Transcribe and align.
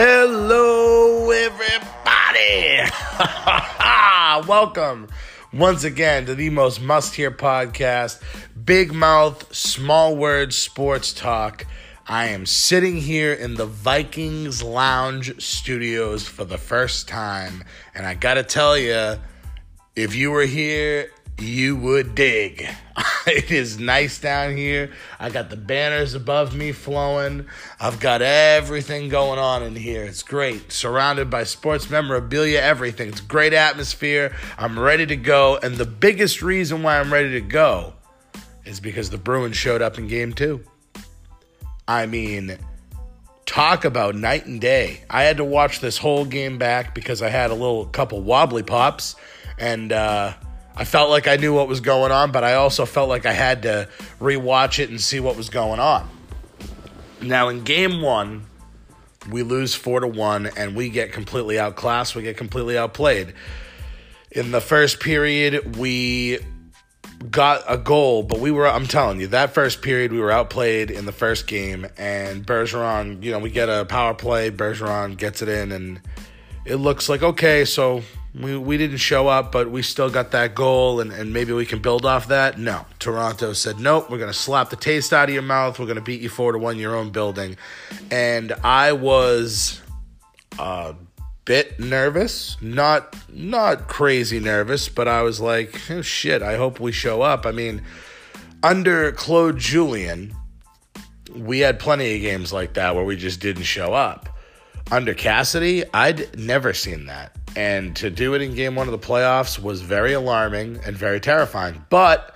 Hello, 0.00 1.28
everybody. 1.28 2.88
Welcome 4.48 5.08
once 5.52 5.82
again 5.82 6.26
to 6.26 6.36
the 6.36 6.50
most 6.50 6.80
must 6.80 7.16
hear 7.16 7.32
podcast, 7.32 8.22
Big 8.64 8.92
Mouth, 8.92 9.52
Small 9.52 10.16
Words 10.16 10.54
Sports 10.54 11.12
Talk. 11.12 11.66
I 12.06 12.26
am 12.26 12.46
sitting 12.46 12.98
here 12.98 13.32
in 13.32 13.56
the 13.56 13.66
Vikings 13.66 14.62
Lounge 14.62 15.42
studios 15.42 16.28
for 16.28 16.44
the 16.44 16.58
first 16.58 17.08
time, 17.08 17.64
and 17.92 18.06
I 18.06 18.14
gotta 18.14 18.44
tell 18.44 18.78
you, 18.78 19.16
if 19.96 20.14
you 20.14 20.30
were 20.30 20.46
here, 20.46 21.10
you 21.40 21.76
would 21.76 22.14
dig. 22.14 22.66
it 23.26 23.50
is 23.50 23.78
nice 23.78 24.18
down 24.18 24.56
here. 24.56 24.90
I 25.18 25.30
got 25.30 25.50
the 25.50 25.56
banners 25.56 26.14
above 26.14 26.54
me 26.54 26.72
flowing. 26.72 27.46
I've 27.80 28.00
got 28.00 28.22
everything 28.22 29.08
going 29.08 29.38
on 29.38 29.62
in 29.62 29.76
here. 29.76 30.04
It's 30.04 30.22
great. 30.22 30.72
Surrounded 30.72 31.30
by 31.30 31.44
sports 31.44 31.88
memorabilia, 31.90 32.60
everything. 32.60 33.08
It's 33.08 33.20
great 33.20 33.52
atmosphere. 33.52 34.34
I'm 34.56 34.78
ready 34.78 35.06
to 35.06 35.16
go. 35.16 35.58
And 35.62 35.76
the 35.76 35.86
biggest 35.86 36.42
reason 36.42 36.82
why 36.82 36.98
I'm 36.98 37.12
ready 37.12 37.32
to 37.32 37.40
go 37.40 37.94
is 38.64 38.80
because 38.80 39.10
the 39.10 39.18
Bruins 39.18 39.56
showed 39.56 39.82
up 39.82 39.98
in 39.98 40.08
game 40.08 40.32
two. 40.32 40.64
I 41.86 42.06
mean, 42.06 42.58
talk 43.46 43.84
about 43.84 44.14
night 44.14 44.44
and 44.44 44.60
day. 44.60 45.04
I 45.08 45.22
had 45.22 45.38
to 45.38 45.44
watch 45.44 45.80
this 45.80 45.96
whole 45.96 46.24
game 46.24 46.58
back 46.58 46.94
because 46.94 47.22
I 47.22 47.30
had 47.30 47.50
a 47.50 47.54
little 47.54 47.86
couple 47.86 48.20
wobbly 48.22 48.62
pops 48.62 49.16
and 49.58 49.90
uh 49.90 50.34
I 50.78 50.84
felt 50.84 51.10
like 51.10 51.26
I 51.26 51.34
knew 51.34 51.52
what 51.52 51.66
was 51.66 51.80
going 51.80 52.12
on, 52.12 52.30
but 52.30 52.44
I 52.44 52.54
also 52.54 52.86
felt 52.86 53.08
like 53.08 53.26
I 53.26 53.32
had 53.32 53.62
to 53.62 53.88
rewatch 54.20 54.78
it 54.78 54.90
and 54.90 55.00
see 55.00 55.18
what 55.18 55.36
was 55.36 55.50
going 55.50 55.80
on. 55.80 56.08
Now, 57.20 57.48
in 57.48 57.64
game 57.64 58.00
one, 58.00 58.46
we 59.28 59.42
lose 59.42 59.74
four 59.74 59.98
to 59.98 60.06
one, 60.06 60.46
and 60.56 60.76
we 60.76 60.88
get 60.88 61.10
completely 61.10 61.58
outclassed. 61.58 62.14
We 62.14 62.22
get 62.22 62.36
completely 62.36 62.78
outplayed. 62.78 63.34
In 64.30 64.52
the 64.52 64.60
first 64.60 65.00
period, 65.00 65.76
we 65.76 66.38
got 67.28 67.64
a 67.66 67.76
goal, 67.76 68.22
but 68.22 68.38
we 68.38 68.52
were, 68.52 68.68
I'm 68.68 68.86
telling 68.86 69.20
you, 69.20 69.26
that 69.28 69.52
first 69.52 69.82
period, 69.82 70.12
we 70.12 70.20
were 70.20 70.30
outplayed 70.30 70.92
in 70.92 71.06
the 71.06 71.12
first 71.12 71.48
game, 71.48 71.88
and 71.96 72.46
Bergeron, 72.46 73.20
you 73.24 73.32
know, 73.32 73.40
we 73.40 73.50
get 73.50 73.68
a 73.68 73.84
power 73.84 74.14
play, 74.14 74.52
Bergeron 74.52 75.16
gets 75.16 75.42
it 75.42 75.48
in, 75.48 75.72
and 75.72 76.00
it 76.64 76.76
looks 76.76 77.08
like, 77.08 77.24
okay, 77.24 77.64
so 77.64 78.04
we, 78.38 78.56
we 78.56 78.76
didn't 78.76 78.98
show 78.98 79.26
up, 79.26 79.50
but 79.50 79.70
we 79.70 79.82
still 79.82 80.10
got 80.10 80.30
that 80.30 80.54
goal, 80.54 81.00
and, 81.00 81.12
and 81.12 81.32
maybe 81.32 81.52
we 81.52 81.66
can 81.66 81.80
build 81.80 82.06
off 82.06 82.28
that. 82.28 82.58
No. 82.58 82.86
Toronto 82.98 83.52
said, 83.52 83.78
nope, 83.80 84.08
we're 84.10 84.18
going 84.18 84.30
to 84.30 84.38
slap 84.38 84.70
the 84.70 84.76
taste 84.76 85.12
out 85.12 85.28
of 85.28 85.34
your 85.34 85.42
mouth. 85.42 85.78
We're 85.78 85.86
going 85.86 85.96
to 85.96 86.02
beat 86.02 86.20
you 86.20 86.28
4 86.28 86.52
to 86.52 86.58
1 86.58 86.78
your 86.78 86.94
own 86.94 87.10
building. 87.10 87.56
And 88.10 88.52
I 88.62 88.92
was 88.92 89.80
a 90.58 90.94
bit 91.44 91.80
nervous. 91.80 92.56
Not, 92.60 93.16
not 93.28 93.88
crazy 93.88 94.38
nervous, 94.38 94.88
but 94.88 95.08
I 95.08 95.22
was 95.22 95.40
like, 95.40 95.90
oh, 95.90 96.02
shit, 96.02 96.40
I 96.42 96.56
hope 96.56 96.78
we 96.78 96.92
show 96.92 97.22
up. 97.22 97.44
I 97.44 97.50
mean, 97.50 97.82
under 98.62 99.10
Claude 99.12 99.58
Julien, 99.58 100.32
we 101.34 101.58
had 101.58 101.80
plenty 101.80 102.14
of 102.14 102.22
games 102.22 102.52
like 102.52 102.74
that 102.74 102.94
where 102.94 103.04
we 103.04 103.16
just 103.16 103.40
didn't 103.40 103.64
show 103.64 103.94
up. 103.94 104.28
Under 104.92 105.12
Cassidy, 105.12 105.84
I'd 105.92 106.38
never 106.38 106.72
seen 106.72 107.06
that. 107.06 107.34
And 107.56 107.94
to 107.96 108.10
do 108.10 108.34
it 108.34 108.42
in 108.42 108.54
game 108.54 108.74
one 108.74 108.86
of 108.86 108.92
the 108.92 109.06
playoffs 109.06 109.58
was 109.60 109.80
very 109.80 110.12
alarming 110.12 110.80
and 110.84 110.96
very 110.96 111.20
terrifying. 111.20 111.84
But 111.90 112.34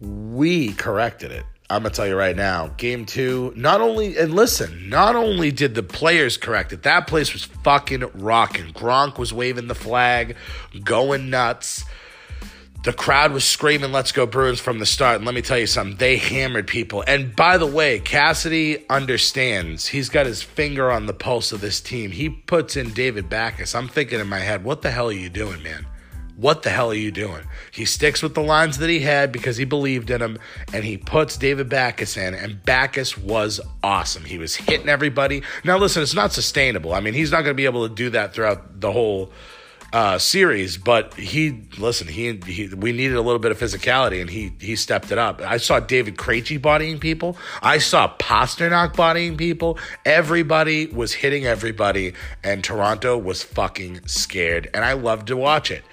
we 0.00 0.72
corrected 0.72 1.32
it. 1.32 1.44
I'm 1.68 1.82
going 1.82 1.90
to 1.90 1.96
tell 1.96 2.06
you 2.06 2.16
right 2.16 2.36
now. 2.36 2.68
Game 2.76 3.06
two, 3.06 3.52
not 3.56 3.80
only, 3.80 4.16
and 4.16 4.34
listen, 4.34 4.88
not 4.88 5.16
only 5.16 5.50
did 5.50 5.74
the 5.74 5.82
players 5.82 6.36
correct 6.36 6.72
it, 6.72 6.84
that 6.84 7.08
place 7.08 7.32
was 7.32 7.44
fucking 7.44 8.04
rocking. 8.14 8.72
Gronk 8.72 9.18
was 9.18 9.32
waving 9.32 9.66
the 9.66 9.74
flag, 9.74 10.36
going 10.84 11.28
nuts. 11.28 11.84
The 12.86 12.92
crowd 12.92 13.32
was 13.32 13.44
screaming, 13.44 13.90
Let's 13.90 14.12
go 14.12 14.26
Bruins 14.26 14.60
from 14.60 14.78
the 14.78 14.86
start. 14.86 15.16
And 15.16 15.24
let 15.24 15.34
me 15.34 15.42
tell 15.42 15.58
you 15.58 15.66
something, 15.66 15.96
they 15.96 16.18
hammered 16.18 16.68
people. 16.68 17.02
And 17.04 17.34
by 17.34 17.58
the 17.58 17.66
way, 17.66 17.98
Cassidy 17.98 18.88
understands. 18.88 19.88
He's 19.88 20.08
got 20.08 20.24
his 20.24 20.40
finger 20.40 20.88
on 20.88 21.06
the 21.06 21.12
pulse 21.12 21.50
of 21.50 21.60
this 21.60 21.80
team. 21.80 22.12
He 22.12 22.28
puts 22.28 22.76
in 22.76 22.92
David 22.92 23.28
Backes. 23.28 23.74
I'm 23.74 23.88
thinking 23.88 24.20
in 24.20 24.28
my 24.28 24.38
head, 24.38 24.62
What 24.62 24.82
the 24.82 24.92
hell 24.92 25.08
are 25.08 25.12
you 25.12 25.28
doing, 25.28 25.64
man? 25.64 25.84
What 26.36 26.62
the 26.62 26.70
hell 26.70 26.92
are 26.92 26.94
you 26.94 27.10
doing? 27.10 27.42
He 27.72 27.86
sticks 27.86 28.22
with 28.22 28.34
the 28.36 28.42
lines 28.42 28.78
that 28.78 28.88
he 28.88 29.00
had 29.00 29.32
because 29.32 29.56
he 29.56 29.64
believed 29.64 30.08
in 30.08 30.20
them, 30.20 30.38
and 30.72 30.84
he 30.84 30.96
puts 30.96 31.36
David 31.36 31.68
Backes 31.68 32.16
in, 32.16 32.34
and 32.34 32.62
Backes 32.62 33.18
was 33.18 33.60
awesome. 33.82 34.22
He 34.22 34.38
was 34.38 34.54
hitting 34.54 34.88
everybody. 34.88 35.42
Now, 35.64 35.76
listen, 35.76 36.04
it's 36.04 36.14
not 36.14 36.32
sustainable. 36.32 36.94
I 36.94 37.00
mean, 37.00 37.14
he's 37.14 37.32
not 37.32 37.42
going 37.42 37.54
to 37.56 37.60
be 37.60 37.64
able 37.64 37.88
to 37.88 37.92
do 37.92 38.10
that 38.10 38.32
throughout 38.32 38.80
the 38.80 38.92
whole 38.92 39.32
uh, 39.92 40.18
series, 40.18 40.76
but 40.76 41.14
he 41.14 41.62
listen. 41.78 42.08
He, 42.08 42.38
he 42.46 42.68
we 42.74 42.92
needed 42.92 43.16
a 43.16 43.22
little 43.22 43.38
bit 43.38 43.52
of 43.52 43.58
physicality, 43.58 44.20
and 44.20 44.28
he 44.28 44.52
he 44.60 44.76
stepped 44.76 45.12
it 45.12 45.18
up. 45.18 45.40
I 45.40 45.56
saw 45.58 45.80
David 45.80 46.16
Krejci 46.16 46.60
bodying 46.60 46.98
people. 46.98 47.36
I 47.62 47.78
saw 47.78 48.14
Pastrnak 48.16 48.96
bodying 48.96 49.36
people. 49.36 49.78
Everybody 50.04 50.86
was 50.86 51.12
hitting 51.12 51.46
everybody, 51.46 52.14
and 52.42 52.62
Toronto 52.62 53.16
was 53.16 53.42
fucking 53.42 54.06
scared. 54.06 54.68
And 54.74 54.84
I 54.84 54.94
loved 54.94 55.28
to 55.28 55.36
watch 55.36 55.70
it. 55.70 55.84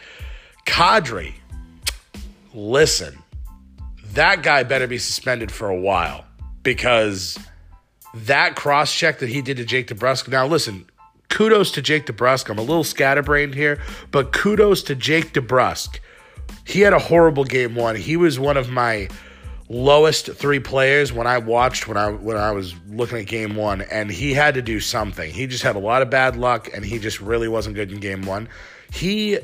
Kadri, 0.66 1.34
listen, 2.54 3.18
that 4.14 4.44
guy 4.44 4.64
better 4.64 4.88
be 4.88 4.98
suspended 4.98 5.52
for 5.52 5.70
a 5.70 5.80
while 5.80 6.25
because 6.64 7.38
that 8.14 8.56
cross 8.56 8.94
check 8.94 9.20
that 9.20 9.30
he 9.30 9.42
did 9.42 9.58
to 9.58 9.66
Jake 9.66 9.88
DeBrusk. 9.88 10.28
Now, 10.28 10.46
listen, 10.48 10.86
kudos 11.33 11.71
to 11.71 11.81
Jake 11.81 12.05
DeBrusk. 12.05 12.47
I'm 12.47 12.59
a 12.59 12.61
little 12.61 12.83
scatterbrained 12.83 13.55
here, 13.55 13.79
but 14.11 14.31
kudos 14.31 14.83
to 14.83 14.94
Jake 14.94 15.33
DeBrusk. 15.33 15.99
He 16.63 16.81
had 16.81 16.94
a 16.94 16.99
horrible 16.99 17.44
game 17.44 17.73
one. 17.73 17.95
He 17.95 18.16
was 18.16 18.39
one 18.39 18.55
of 18.55 18.69
my 18.69 19.09
lowest 19.67 20.31
three 20.33 20.59
players 20.59 21.11
when 21.11 21.25
I 21.25 21.39
watched 21.39 21.88
when 21.88 21.97
I 21.97 22.11
when 22.11 22.38
I 22.38 22.51
was 22.51 22.75
looking 22.88 23.17
at 23.17 23.25
game 23.25 23.55
one, 23.55 23.81
and 23.81 24.11
he 24.11 24.35
had 24.35 24.53
to 24.53 24.61
do 24.61 24.79
something. 24.79 25.33
He 25.33 25.47
just 25.47 25.63
had 25.63 25.75
a 25.75 25.79
lot 25.79 26.03
of 26.03 26.11
bad 26.11 26.35
luck, 26.35 26.69
and 26.71 26.85
he 26.85 26.99
just 26.99 27.19
really 27.19 27.47
wasn't 27.47 27.75
good 27.75 27.91
in 27.91 28.00
game 28.00 28.21
one. 28.21 28.47
He 28.91 29.39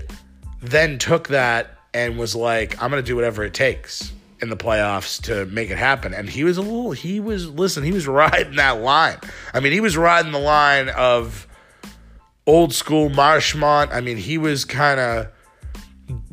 then 0.61 1.00
took 1.00 1.29
that 1.29 1.75
and 1.95 2.19
was 2.19 2.35
like, 2.35 2.79
I'm 2.79 2.91
gonna 2.91 3.01
do 3.01 3.16
whatever 3.16 3.44
it 3.44 3.56
takes 3.56 4.13
in 4.44 4.50
the 4.50 4.57
playoffs 4.57 5.19
to 5.23 5.47
make 5.47 5.71
it 5.71 5.79
happen. 5.79 6.13
And 6.13 6.29
he 6.29 6.44
was 6.44 6.57
a 6.57 6.61
little 6.61 6.91
he 6.91 7.19
was 7.19 7.50
listen, 7.50 7.83
he 7.83 7.91
was 7.91 8.07
riding 8.21 8.57
that 8.57 8.79
line. 8.79 9.17
I 9.56 9.59
mean, 9.59 9.71
he 9.71 9.81
was 9.81 9.97
riding 9.97 10.31
the 10.31 10.38
line 10.38 10.89
of 10.89 11.47
old 12.50 12.74
school 12.74 13.10
Marchand. 13.10 13.92
I 13.92 14.02
mean, 14.02 14.18
he 14.18 14.38
was 14.38 14.66
kind 14.66 15.00
of 15.00 15.28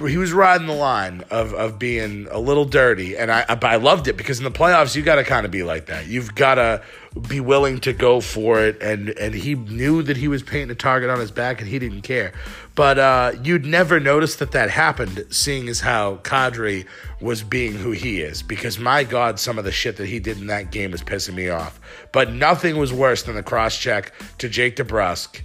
he 0.07 0.17
was 0.17 0.33
riding 0.33 0.67
the 0.67 0.75
line 0.75 1.23
of 1.31 1.53
of 1.53 1.79
being 1.79 2.27
a 2.31 2.39
little 2.39 2.65
dirty, 2.65 3.17
and 3.17 3.31
I 3.31 3.45
I 3.49 3.77
loved 3.77 4.09
it 4.09 4.17
because 4.17 4.39
in 4.39 4.45
the 4.45 4.51
playoffs 4.51 4.97
you 4.97 5.03
got 5.03 5.17
to 5.17 5.25
kind 5.25 5.45
of 5.45 5.53
be 5.53 5.63
like 5.63 5.87
that. 5.87 6.07
You've 6.07 6.35
got 6.35 6.55
to 6.55 6.83
be 7.29 7.41
willing 7.41 7.81
to 7.81 7.93
go 7.93 8.23
for 8.23 8.65
it, 8.65 8.81
and 8.81 9.11
and 9.11 9.35
he 9.35 9.55
knew 9.55 10.03
that 10.03 10.17
he 10.17 10.29
was 10.29 10.43
painting 10.43 10.71
a 10.71 10.75
target 10.75 11.11
on 11.11 11.21
his 11.21 11.31
back, 11.31 11.61
and 11.61 11.69
he 11.69 11.79
didn't 11.79 12.03
care. 12.03 12.33
But 12.75 12.99
uh, 12.99 13.33
you'd 13.43 13.67
never 13.67 14.01
notice 14.01 14.37
that 14.37 14.53
that 14.53 14.71
happened, 14.71 15.27
seeing 15.31 15.69
as 15.69 15.81
how 15.81 16.17
Kadri 16.17 16.87
was 17.21 17.43
being 17.43 17.75
who 17.75 17.91
he 17.91 18.21
is. 18.21 18.43
Because 18.43 18.79
my 18.79 19.05
God, 19.05 19.39
some 19.39 19.59
of 19.59 19.65
the 19.65 19.73
shit 19.73 19.97
that 19.97 20.07
he 20.07 20.21
did 20.21 20.39
in 20.39 20.47
that 20.47 20.71
game 20.71 20.95
is 20.95 21.03
pissing 21.03 21.35
me 21.35 21.49
off. 21.49 21.81
But 22.13 22.33
nothing 22.33 22.77
was 22.77 22.93
worse 22.93 23.23
than 23.23 23.35
the 23.35 23.43
cross 23.43 23.79
check 23.79 24.13
to 24.39 24.49
Jake 24.49 24.77
DeBrusk. 24.77 25.41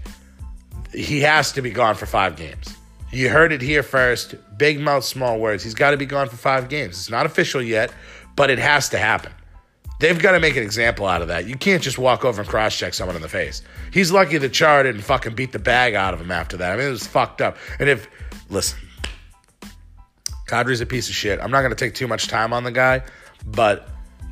He 0.94 1.22
has 1.22 1.52
to 1.54 1.62
be 1.62 1.72
gone 1.72 1.96
for 1.96 2.06
five 2.06 2.36
games. 2.36 2.76
You 3.12 3.30
heard 3.30 3.52
it 3.52 3.62
here 3.62 3.84
first. 3.84 4.36
Big 4.58 4.80
mouth, 4.80 5.04
small 5.04 5.40
words. 5.40 5.64
He's 5.64 5.74
got 5.74 5.92
to 5.92 5.98
be 5.98 6.06
gone 6.06 6.30
for 6.30 6.38
five 6.38 6.70
games. 6.70 6.98
It's 6.98 7.10
not 7.10 7.26
official 7.26 7.62
yet, 7.62 7.94
but 8.36 8.50
it 8.50 8.60
has 8.60 8.90
to 8.90 8.98
happen. 8.98 9.34
They've 10.00 10.18
got 10.18 10.32
to 10.32 10.40
make 10.40 10.56
an 10.56 10.64
example 10.64 11.06
out 11.06 11.22
of 11.22 11.28
that. 11.28 11.46
You 11.46 11.56
can't 11.56 11.84
just 11.84 12.00
walk 12.00 12.26
over 12.26 12.42
and 12.42 12.50
cross 12.50 12.76
check 12.76 12.94
someone 12.94 13.16
in 13.16 13.22
the 13.22 13.30
face. 13.30 13.62
He's 13.94 14.12
lucky 14.12 14.38
the 14.40 14.50
Chara 14.50 14.84
didn't 14.84 15.02
fucking 15.02 15.36
beat 15.36 15.52
the 15.52 15.60
bag 15.60 15.94
out 15.94 16.14
of 16.14 16.20
him 16.20 16.32
after 16.32 16.58
that. 16.58 16.72
I 16.72 16.78
mean, 16.78 16.88
it 16.88 16.92
was 16.92 17.06
fucked 17.06 17.40
up. 17.40 17.58
And 17.78 17.88
if, 17.88 18.08
listen, 18.50 18.80
Kadri's 20.48 20.82
a 20.82 20.88
piece 20.88 21.08
of 21.08 21.14
shit. 21.14 21.40
I'm 21.40 21.52
not 21.52 21.62
going 21.62 21.72
to 21.72 21.76
take 21.76 21.94
too 21.94 22.08
much 22.08 22.28
time 22.28 22.52
on 22.52 22.64
the 22.64 22.72
guy, 22.72 23.04
but 23.46 23.90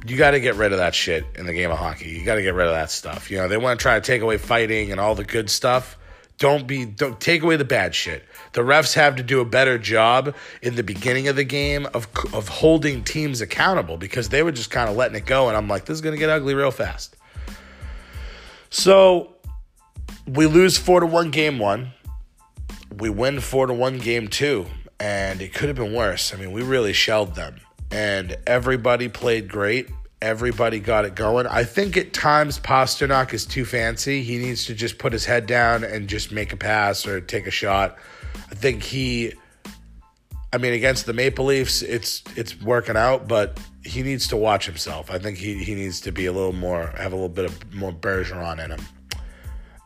you 0.07 0.17
got 0.17 0.31
to 0.31 0.39
get 0.39 0.55
rid 0.55 0.71
of 0.71 0.79
that 0.79 0.95
shit 0.95 1.23
in 1.35 1.45
the 1.45 1.53
game 1.53 1.69
of 1.69 1.77
hockey. 1.77 2.09
You 2.09 2.25
got 2.25 2.35
to 2.35 2.41
get 2.41 2.55
rid 2.55 2.65
of 2.65 2.73
that 2.73 2.89
stuff. 2.89 3.29
You 3.29 3.37
know, 3.37 3.47
they 3.47 3.57
want 3.57 3.79
to 3.79 3.83
try 3.83 3.99
to 3.99 4.01
take 4.01 4.23
away 4.23 4.39
fighting 4.39 4.91
and 4.91 4.99
all 4.99 5.13
the 5.13 5.23
good 5.23 5.51
stuff. 5.51 5.98
Don't 6.39 6.65
be 6.65 6.85
don't 6.85 7.19
take 7.19 7.43
away 7.43 7.57
the 7.57 7.65
bad 7.65 7.93
shit. 7.93 8.23
The 8.53 8.61
refs 8.61 8.93
have 8.95 9.17
to 9.17 9.23
do 9.23 9.41
a 9.41 9.45
better 9.45 9.77
job 9.77 10.33
in 10.61 10.75
the 10.75 10.83
beginning 10.83 11.27
of 11.27 11.35
the 11.35 11.43
game 11.43 11.85
of 11.93 12.07
of 12.33 12.47
holding 12.47 13.03
teams 13.03 13.41
accountable 13.41 13.97
because 13.97 14.29
they 14.29 14.41
were 14.41 14.53
just 14.53 14.71
kind 14.71 14.89
of 14.89 14.95
letting 14.95 15.17
it 15.17 15.25
go 15.25 15.49
and 15.49 15.57
I'm 15.57 15.67
like 15.67 15.85
this 15.85 15.95
is 15.95 16.01
going 16.01 16.15
to 16.15 16.19
get 16.19 16.29
ugly 16.29 16.53
real 16.53 16.71
fast. 16.71 17.17
So 18.69 19.35
we 20.27 20.45
lose 20.45 20.77
4 20.77 21.01
to 21.01 21.05
1 21.05 21.31
game 21.31 21.59
1. 21.59 21.91
We 22.97 23.09
win 23.09 23.39
4 23.41 23.67
to 23.67 23.73
1 23.73 23.97
game 23.99 24.27
2 24.27 24.65
and 24.99 25.41
it 25.41 25.53
could 25.53 25.67
have 25.67 25.77
been 25.77 25.93
worse. 25.93 26.33
I 26.33 26.37
mean, 26.37 26.51
we 26.51 26.61
really 26.61 26.93
shelled 26.93 27.35
them 27.35 27.59
and 27.91 28.37
everybody 28.45 29.09
played 29.09 29.49
great 29.49 29.89
everybody 30.21 30.79
got 30.79 31.05
it 31.05 31.15
going. 31.15 31.47
I 31.47 31.63
think 31.63 31.95
at 31.97 32.13
times 32.13 32.59
Pastrnak 32.59 33.33
is 33.33 33.45
too 33.45 33.65
fancy. 33.65 34.23
He 34.23 34.37
needs 34.37 34.65
to 34.65 34.73
just 34.73 34.97
put 34.97 35.13
his 35.13 35.25
head 35.25 35.45
down 35.45 35.83
and 35.83 36.07
just 36.07 36.31
make 36.31 36.51
a 36.51 36.57
pass 36.57 37.07
or 37.07 37.21
take 37.21 37.47
a 37.47 37.51
shot. 37.51 37.97
I 38.51 38.55
think 38.55 38.83
he 38.83 39.33
I 40.51 40.57
mean 40.57 40.73
against 40.73 41.05
the 41.05 41.13
Maple 41.13 41.45
Leafs 41.45 41.81
it's 41.81 42.23
it's 42.35 42.59
working 42.61 42.97
out, 42.97 43.27
but 43.27 43.59
he 43.83 44.01
needs 44.03 44.27
to 44.29 44.37
watch 44.37 44.65
himself. 44.65 45.09
I 45.09 45.19
think 45.19 45.37
he 45.37 45.63
he 45.63 45.75
needs 45.75 46.01
to 46.01 46.11
be 46.11 46.25
a 46.25 46.31
little 46.31 46.53
more 46.53 46.87
have 46.97 47.13
a 47.13 47.15
little 47.15 47.29
bit 47.29 47.45
of 47.45 47.73
more 47.73 47.93
Bergeron 47.93 48.63
in 48.63 48.71
him. 48.71 48.81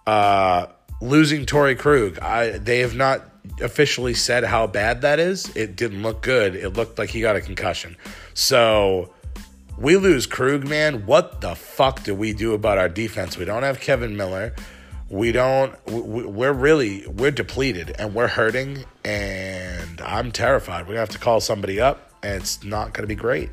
Uh 0.07 0.67
losing 1.01 1.45
Torey 1.45 1.77
Krug, 1.77 2.17
I 2.19 2.57
they 2.57 2.79
have 2.79 2.95
not 2.95 3.29
officially 3.61 4.13
said 4.13 4.43
how 4.43 4.65
bad 4.67 5.01
that 5.01 5.19
is. 5.19 5.55
It 5.55 5.75
didn't 5.75 6.01
look 6.01 6.21
good. 6.21 6.55
It 6.55 6.69
looked 6.69 6.97
like 6.97 7.09
he 7.09 7.21
got 7.21 7.35
a 7.35 7.41
concussion. 7.41 7.97
So 8.33 9.13
we 9.77 9.97
lose 9.97 10.27
Krug, 10.27 10.67
man. 10.67 11.05
What 11.05 11.41
the 11.41 11.55
fuck 11.55 12.03
do 12.03 12.13
we 12.13 12.33
do 12.33 12.53
about 12.53 12.77
our 12.77 12.89
defense? 12.89 13.37
We 13.37 13.45
don't 13.45 13.63
have 13.63 13.79
Kevan 13.79 14.15
Miller. 14.15 14.53
We 15.09 15.31
don't. 15.31 15.75
We're 15.87 16.53
really 16.53 17.05
we're 17.07 17.31
depleted 17.31 17.95
and 17.99 18.15
we're 18.15 18.27
hurting, 18.27 18.85
and 19.03 20.01
I'm 20.01 20.31
terrified. 20.31 20.81
We're 20.81 20.93
gonna 20.93 20.99
have 21.01 21.09
to 21.09 21.19
call 21.19 21.39
somebody 21.39 21.79
up, 21.79 22.11
and 22.23 22.41
it's 22.41 22.63
not 22.63 22.93
gonna 22.93 23.07
be 23.07 23.15
great. 23.15 23.51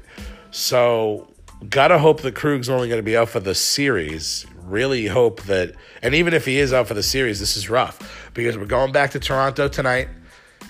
So, 0.51 1.29
gotta 1.69 1.99
hope 1.99 2.23
that 2.23 2.35
Krug's 2.35 2.69
only 2.69 2.89
gonna 2.89 3.03
be 3.03 3.17
out 3.17 3.29
for 3.29 3.41
the 3.41 3.55
series. 3.55 4.47
Really 4.63 5.07
hope 5.07 5.43
that, 5.43 5.75
and 6.03 6.15
even 6.15 6.33
if 6.33 6.45
he 6.45 6.59
is 6.59 6.73
out 6.73 6.87
for 6.87 6.95
the 6.95 7.03
series, 7.03 7.41
this 7.41 7.57
is 7.57 7.69
rough 7.69 8.31
because 8.35 8.57
we're 8.57 8.67
going 8.67 8.93
back 8.93 9.11
to 9.13 9.21
Toronto 9.21 9.69
tonight. 9.69 10.09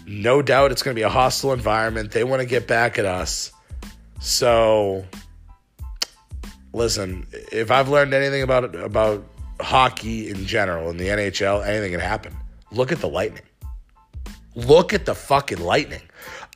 No 0.06 0.42
doubt 0.42 0.72
it's 0.72 0.82
gonna 0.82 0.94
be 0.94 1.02
a 1.02 1.08
hostile 1.08 1.52
environment. 1.52 2.12
They 2.12 2.24
want 2.24 2.40
to 2.40 2.46
get 2.46 2.66
back 2.66 2.98
at 2.98 3.04
us. 3.04 3.52
So 4.20 5.04
listen, 6.72 7.26
if 7.52 7.70
I've 7.70 7.88
learned 7.88 8.14
anything 8.14 8.42
about 8.42 8.74
about 8.74 9.24
hockey 9.60 10.30
in 10.30 10.46
general 10.46 10.90
in 10.90 10.96
the 10.96 11.08
NHL, 11.08 11.66
anything 11.66 11.92
can 11.92 12.00
happen. 12.00 12.34
Look 12.72 12.92
at 12.92 13.00
the 13.00 13.08
Lightning. 13.08 13.42
Look 14.54 14.92
at 14.92 15.06
the 15.06 15.14
fucking 15.14 15.58
Lightning. 15.58 16.02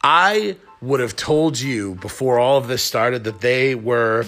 I 0.03 0.57
would 0.81 1.01
have 1.01 1.17
told 1.17 1.59
you 1.59 1.95
before 1.97 2.39
all 2.39 2.59
of 2.59 2.69
this 2.69 2.83
started 2.83 3.25
that 3.25 3.41
they 3.41 3.75
were 3.75 4.27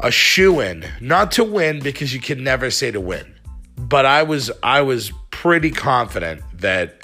a 0.00 0.10
shoe 0.10 0.60
in, 0.60 0.84
not 1.00 1.32
to 1.32 1.44
win 1.44 1.80
because 1.80 2.14
you 2.14 2.20
can 2.20 2.42
never 2.42 2.70
say 2.70 2.90
to 2.90 3.00
win. 3.00 3.34
But 3.76 4.06
I 4.06 4.22
was 4.22 4.50
I 4.62 4.82
was 4.82 5.12
pretty 5.30 5.70
confident 5.70 6.42
that 6.54 7.02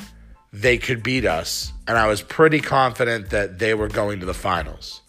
they 0.52 0.78
could 0.78 1.02
beat 1.02 1.24
us, 1.24 1.72
and 1.86 1.98
I 1.98 2.06
was 2.06 2.22
pretty 2.22 2.60
confident 2.60 3.30
that 3.30 3.58
they 3.58 3.74
were 3.74 3.88
going 3.88 4.20
to 4.20 4.26
the 4.26 4.34
finals. 4.34 5.02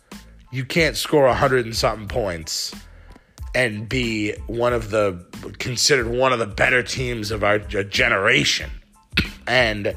You 0.51 0.65
can't 0.65 0.97
score 0.97 1.27
a 1.27 1.35
hundred 1.35 1.65
and 1.65 1.75
something 1.75 2.07
points 2.07 2.73
and 3.55 3.89
be 3.89 4.33
one 4.47 4.73
of 4.73 4.91
the 4.91 5.25
considered 5.57 6.07
one 6.07 6.31
of 6.33 6.39
the 6.39 6.45
better 6.47 6.83
teams 6.83 7.31
of 7.31 7.43
our 7.43 7.59
generation 7.59 8.69
and 9.47 9.95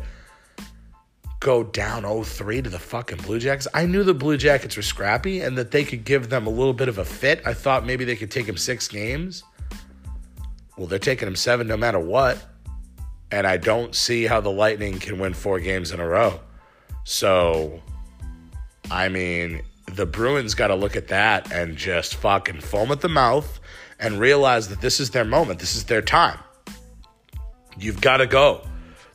go 1.41 1.65
down 1.65 2.05
0-3 2.05 2.65
to 2.65 2.71
the 2.71 2.79
fucking 2.79 3.19
Blue 3.19 3.39
Jackets. 3.39 3.67
I 3.75 3.85
knew 3.87 4.05
the 4.05 4.15
Blue 4.15 4.37
Jackets 4.37 4.77
were 4.77 4.83
scrappy 4.83 5.41
and 5.41 5.59
that 5.59 5.73
they 5.73 5.85
could 5.85 6.05
give 6.05 6.31
them 6.31 6.47
a 6.47 6.51
little 6.51 6.73
bit 6.73 6.89
of 6.89 6.99
a 6.99 7.05
fit. 7.05 7.43
I 7.45 7.53
thought 7.53 7.85
maybe 7.85 8.05
they 8.05 8.17
could 8.17 8.31
take 8.31 8.47
them 8.47 8.57
6 8.57 8.89
games. 8.89 9.43
Well, 10.79 10.87
they're 10.87 10.99
taking 10.99 11.27
them 11.27 11.37
7 11.37 11.67
no 11.67 11.77
matter 11.77 11.99
what. 11.99 12.43
And 13.33 13.47
I 13.47 13.57
don't 13.57 13.95
see 13.95 14.25
how 14.25 14.41
the 14.41 14.51
Lightning 14.51 14.99
can 14.99 15.19
win 15.19 15.35
4 15.35 15.59
games 15.59 15.91
in 15.91 16.01
a 16.01 16.07
row. 16.07 16.41
So 17.05 17.83
I 18.91 19.09
mean, 19.09 19.63
the 19.87 20.07
Bruins 20.07 20.55
got 20.55 20.69
to 20.69 20.75
look 20.75 20.97
at 20.97 21.09
that 21.09 21.53
and 21.53 21.77
just 21.77 22.15
fucking 22.17 22.61
foam 22.61 22.91
at 22.93 23.01
the 23.01 23.09
mouth 23.09 23.61
and 23.99 24.19
realize 24.19 24.69
that 24.69 24.81
this 24.81 25.01
is 25.01 25.11
their 25.11 25.25
moment. 25.25 25.59
This 25.61 25.77
is 25.77 25.85
their 25.85 26.03
time. 26.03 26.39
You've 27.79 28.01
got 28.01 28.19
to 28.19 28.27
go. 28.27 28.63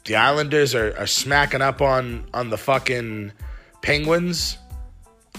The 0.06 0.16
Islanders 0.16 0.74
are, 0.74 0.98
are 0.98 1.08
smacking 1.08 1.62
up 1.62 1.82
on, 1.82 2.26
on 2.34 2.50
the 2.50 2.58
fucking 2.58 3.34
Penguins. 3.82 4.58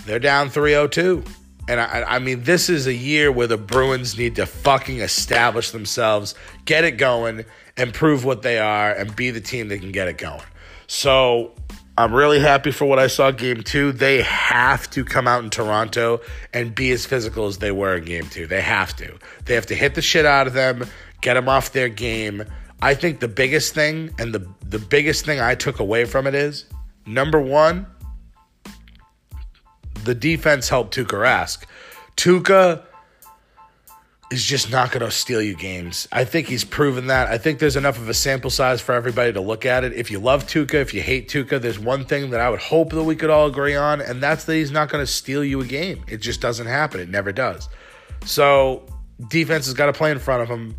They're 0.04 0.18
down 0.18 0.50
3 0.50 0.70
0 0.70 0.88
2. 0.88 1.24
And 1.68 1.80
I, 1.80 2.04
I 2.06 2.18
mean, 2.18 2.44
this 2.44 2.70
is 2.70 2.86
a 2.86 2.94
year 2.94 3.30
where 3.30 3.46
the 3.46 3.58
Bruins 3.58 4.16
need 4.16 4.36
to 4.36 4.46
fucking 4.46 5.00
establish 5.00 5.70
themselves, 5.70 6.34
get 6.64 6.84
it 6.84 6.92
going, 6.92 7.44
and 7.76 7.92
prove 7.92 8.24
what 8.24 8.42
they 8.42 8.58
are, 8.58 8.90
and 8.90 9.14
be 9.14 9.30
the 9.30 9.40
team 9.40 9.68
that 9.68 9.80
can 9.80 9.92
get 9.92 10.08
it 10.08 10.16
going. 10.16 10.42
So 10.86 11.54
I'm 11.98 12.14
really 12.14 12.38
happy 12.38 12.70
for 12.70 12.84
what 12.84 13.00
I 13.00 13.08
saw 13.08 13.32
game 13.32 13.64
two. 13.64 13.90
They 13.90 14.22
have 14.22 14.88
to 14.90 15.04
come 15.04 15.26
out 15.26 15.42
in 15.42 15.50
Toronto 15.50 16.20
and 16.54 16.72
be 16.72 16.92
as 16.92 17.04
physical 17.04 17.48
as 17.48 17.58
they 17.58 17.72
were 17.72 17.96
in 17.96 18.04
game 18.04 18.28
two. 18.28 18.46
They 18.46 18.60
have 18.60 18.94
to. 18.98 19.18
They 19.46 19.56
have 19.56 19.66
to 19.66 19.74
hit 19.74 19.96
the 19.96 20.00
shit 20.00 20.24
out 20.24 20.46
of 20.46 20.52
them, 20.52 20.86
get 21.22 21.34
them 21.34 21.48
off 21.48 21.72
their 21.72 21.88
game. 21.88 22.44
I 22.80 22.94
think 22.94 23.18
the 23.18 23.26
biggest 23.26 23.74
thing 23.74 24.14
and 24.16 24.32
the, 24.32 24.48
the 24.64 24.78
biggest 24.78 25.24
thing 25.24 25.40
I 25.40 25.56
took 25.56 25.80
away 25.80 26.04
from 26.04 26.28
it 26.28 26.36
is 26.36 26.66
number 27.04 27.40
one, 27.40 27.88
the 30.04 30.14
defense 30.14 30.68
helped 30.68 30.94
Tuukka 30.94 31.18
Rask. 31.18 31.64
Tuukka 32.16 32.84
is 34.30 34.44
just 34.44 34.70
not 34.70 34.92
going 34.92 35.04
to 35.04 35.10
steal 35.10 35.40
you 35.40 35.54
games. 35.54 36.06
I 36.12 36.24
think 36.24 36.48
he's 36.48 36.64
proven 36.64 37.06
that. 37.06 37.28
I 37.28 37.38
think 37.38 37.60
there's 37.60 37.76
enough 37.76 37.96
of 37.96 38.08
a 38.08 38.14
sample 38.14 38.50
size 38.50 38.80
for 38.80 38.92
everybody 38.92 39.32
to 39.32 39.40
look 39.40 39.64
at 39.64 39.84
it. 39.84 39.94
If 39.94 40.10
you 40.10 40.18
love 40.18 40.46
Tuukka, 40.46 40.74
if 40.74 40.92
you 40.92 41.00
hate 41.00 41.30
Tuukka, 41.30 41.60
there's 41.60 41.78
one 41.78 42.04
thing 42.04 42.30
that 42.30 42.40
I 42.40 42.50
would 42.50 42.60
hope 42.60 42.90
that 42.90 43.04
we 43.04 43.16
could 43.16 43.30
all 43.30 43.46
agree 43.46 43.74
on, 43.74 44.02
and 44.02 44.22
that's 44.22 44.44
that 44.44 44.54
he's 44.54 44.70
not 44.70 44.90
going 44.90 45.02
to 45.02 45.10
steal 45.10 45.42
you 45.42 45.60
a 45.60 45.64
game. 45.64 46.04
It 46.08 46.18
just 46.18 46.42
doesn't 46.42 46.66
happen. 46.66 47.00
It 47.00 47.08
never 47.08 47.32
does. 47.32 47.68
So 48.26 48.84
defense 49.28 49.64
has 49.64 49.74
got 49.74 49.86
to 49.86 49.94
play 49.94 50.10
in 50.10 50.18
front 50.18 50.42
of 50.42 50.48
him, 50.48 50.76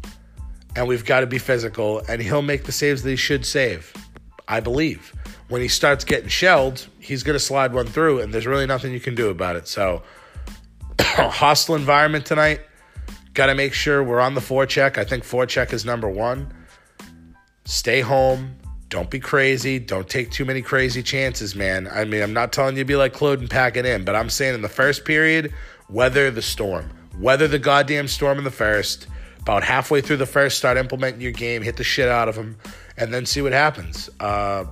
and 0.75 0.87
we've 0.87 1.05
got 1.05 1.21
to 1.21 1.27
be 1.27 1.39
physical, 1.39 2.03
and 2.07 2.21
he'll 2.21 2.43
make 2.43 2.65
the 2.65 2.71
saves 2.71 3.01
that 3.01 3.09
he 3.09 3.15
should 3.15 3.45
save. 3.45 3.91
I 4.47 4.59
believe. 4.59 5.13
When 5.47 5.61
he 5.61 5.67
starts 5.67 6.03
getting 6.03 6.29
shelled, 6.29 6.87
he's 6.99 7.23
going 7.23 7.35
to 7.35 7.43
slide 7.43 7.73
one 7.73 7.87
through, 7.87 8.21
and 8.21 8.31
there's 8.31 8.45
really 8.45 8.67
nothing 8.67 8.93
you 8.93 8.99
can 8.99 9.15
do 9.15 9.29
about 9.29 9.55
it. 9.55 9.67
So, 9.67 10.03
hostile 10.99 11.75
environment 11.75 12.27
tonight 12.27 12.61
Got 13.39 13.45
to 13.45 13.55
make 13.55 13.73
sure 13.73 14.03
we're 14.03 14.19
on 14.19 14.33
the 14.33 14.41
forecheck. 14.41 14.97
I 14.97 15.05
think 15.05 15.23
forecheck 15.23 15.71
is 15.71 15.85
number 15.85 16.09
one. 16.09 16.53
Stay 17.63 18.01
home. 18.01 18.57
Don't 18.89 19.09
be 19.09 19.21
crazy. 19.21 19.79
Don't 19.79 20.09
take 20.09 20.29
too 20.29 20.43
many 20.43 20.61
crazy 20.61 21.01
chances, 21.01 21.55
man. 21.55 21.87
I 21.87 22.03
mean, 22.03 22.21
I'm 22.21 22.33
not 22.33 22.51
telling 22.51 22.75
you 22.75 22.83
to 22.83 22.85
be 22.85 22.97
like 22.97 23.13
Claude 23.13 23.39
and 23.39 23.49
pack 23.49 23.77
it 23.77 23.85
in, 23.85 24.03
but 24.03 24.13
I'm 24.13 24.29
saying 24.29 24.55
in 24.55 24.61
the 24.61 24.67
first 24.67 25.05
period, 25.05 25.53
weather 25.87 26.29
the 26.29 26.41
storm. 26.41 26.89
Weather 27.17 27.47
the 27.47 27.59
goddamn 27.59 28.09
storm 28.09 28.39
in 28.39 28.43
the 28.43 28.51
first. 28.51 29.07
About 29.39 29.63
halfway 29.63 30.01
through 30.01 30.17
the 30.17 30.25
first, 30.25 30.57
start 30.57 30.75
implementing 30.75 31.21
your 31.21 31.31
game, 31.31 31.61
hit 31.61 31.77
the 31.77 31.83
shit 31.85 32.09
out 32.09 32.27
of 32.27 32.35
them, 32.35 32.57
and 32.97 33.13
then 33.13 33.25
see 33.25 33.41
what 33.41 33.53
happens. 33.53 34.09
Uh, 34.19 34.65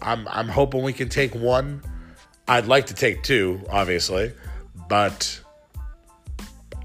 I'm 0.00 0.26
I'm 0.28 0.48
hoping 0.48 0.82
we 0.82 0.94
can 0.94 1.10
take 1.10 1.34
one. 1.34 1.82
I'd 2.48 2.64
like 2.64 2.86
to 2.86 2.94
take 2.94 3.22
two, 3.24 3.60
obviously, 3.68 4.32
but 4.88 5.38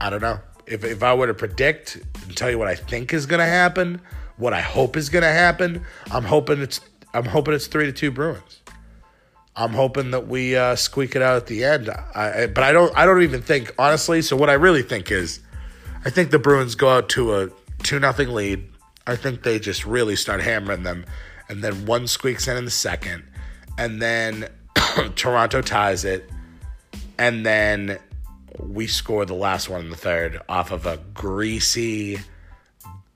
I 0.01 0.09
don't 0.09 0.21
know 0.21 0.41
if, 0.67 0.83
if 0.83 1.03
I 1.03 1.13
were 1.13 1.27
to 1.27 1.33
predict 1.33 1.95
and 1.95 2.35
tell 2.35 2.49
you 2.49 2.57
what 2.57 2.67
I 2.67 2.75
think 2.75 3.13
is 3.13 3.25
going 3.25 3.39
to 3.39 3.45
happen, 3.45 4.01
what 4.37 4.53
I 4.53 4.61
hope 4.61 4.97
is 4.97 5.09
going 5.09 5.23
to 5.23 5.31
happen, 5.31 5.83
I'm 6.11 6.23
hoping 6.23 6.61
it's 6.61 6.81
I'm 7.13 7.25
hoping 7.25 7.53
it's 7.53 7.67
three 7.67 7.85
to 7.85 7.93
two 7.93 8.11
Bruins. 8.11 8.61
I'm 9.55 9.71
hoping 9.71 10.11
that 10.11 10.27
we 10.27 10.57
uh, 10.57 10.75
squeak 10.75 11.15
it 11.15 11.21
out 11.21 11.37
at 11.37 11.47
the 11.47 11.63
end. 11.63 11.89
I, 11.89 12.47
but 12.47 12.63
I 12.63 12.73
don't 12.73 12.95
I 12.97 13.05
don't 13.05 13.23
even 13.23 13.41
think 13.41 13.73
honestly. 13.79 14.21
So 14.21 14.35
what 14.35 14.49
I 14.49 14.53
really 14.53 14.81
think 14.81 15.11
is, 15.11 15.39
I 16.03 16.09
think 16.09 16.31
the 16.31 16.39
Bruins 16.39 16.75
go 16.75 16.89
out 16.89 17.09
to 17.09 17.35
a 17.35 17.49
two 17.83 17.99
nothing 17.99 18.29
lead. 18.29 18.67
I 19.07 19.15
think 19.15 19.43
they 19.43 19.59
just 19.59 19.85
really 19.85 20.15
start 20.15 20.41
hammering 20.41 20.83
them, 20.83 21.05
and 21.47 21.63
then 21.63 21.85
one 21.85 22.07
squeaks 22.07 22.47
in 22.47 22.57
in 22.57 22.65
the 22.65 22.71
second, 22.71 23.23
and 23.77 24.01
then 24.01 24.49
Toronto 25.15 25.61
ties 25.61 26.03
it, 26.03 26.29
and 27.17 27.45
then 27.45 27.99
we 28.59 28.87
score 28.87 29.25
the 29.25 29.33
last 29.33 29.69
one 29.69 29.81
in 29.81 29.89
the 29.89 29.95
third 29.95 30.41
off 30.47 30.71
of 30.71 30.85
a 30.85 30.97
greasy, 31.13 32.19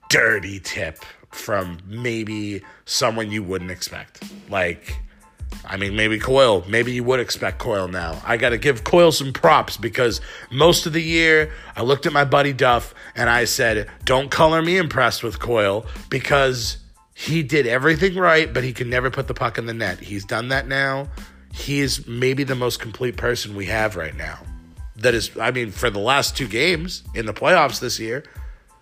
dirty 0.08 0.60
tip 0.60 0.98
from 1.30 1.78
maybe 1.86 2.62
someone 2.84 3.30
you 3.30 3.42
wouldn't 3.42 3.70
expect. 3.70 4.22
Like, 4.48 4.98
I 5.64 5.76
mean, 5.76 5.96
maybe 5.96 6.18
Coyle. 6.18 6.64
Maybe 6.68 6.92
you 6.92 7.04
would 7.04 7.20
expect 7.20 7.58
Coyle 7.58 7.88
now. 7.88 8.20
I 8.24 8.36
got 8.36 8.50
to 8.50 8.58
give 8.58 8.84
Coyle 8.84 9.12
some 9.12 9.32
props 9.32 9.76
because 9.76 10.20
most 10.50 10.86
of 10.86 10.92
the 10.92 11.02
year 11.02 11.52
I 11.76 11.82
looked 11.82 12.06
at 12.06 12.12
my 12.12 12.24
buddy 12.24 12.52
Duff 12.52 12.94
and 13.14 13.30
I 13.30 13.44
said, 13.44 13.88
don't 14.04 14.30
color 14.30 14.62
me 14.62 14.76
impressed 14.76 15.22
with 15.22 15.38
Coyle 15.38 15.86
because 16.08 16.78
he 17.14 17.42
did 17.42 17.66
everything 17.66 18.14
right, 18.14 18.52
but 18.52 18.64
he 18.64 18.72
can 18.72 18.88
never 18.88 19.10
put 19.10 19.28
the 19.28 19.34
puck 19.34 19.58
in 19.58 19.66
the 19.66 19.74
net. 19.74 20.00
He's 20.00 20.24
done 20.24 20.48
that 20.48 20.66
now. 20.66 21.08
He 21.52 21.80
is 21.80 22.06
maybe 22.06 22.44
the 22.44 22.54
most 22.54 22.80
complete 22.80 23.16
person 23.16 23.54
we 23.56 23.66
have 23.66 23.96
right 23.96 24.16
now 24.16 24.38
that 25.00 25.14
is, 25.14 25.36
I 25.38 25.50
mean, 25.50 25.70
for 25.70 25.90
the 25.90 25.98
last 25.98 26.36
two 26.36 26.48
games 26.48 27.02
in 27.14 27.26
the 27.26 27.34
playoffs 27.34 27.80
this 27.80 27.98
year, 27.98 28.24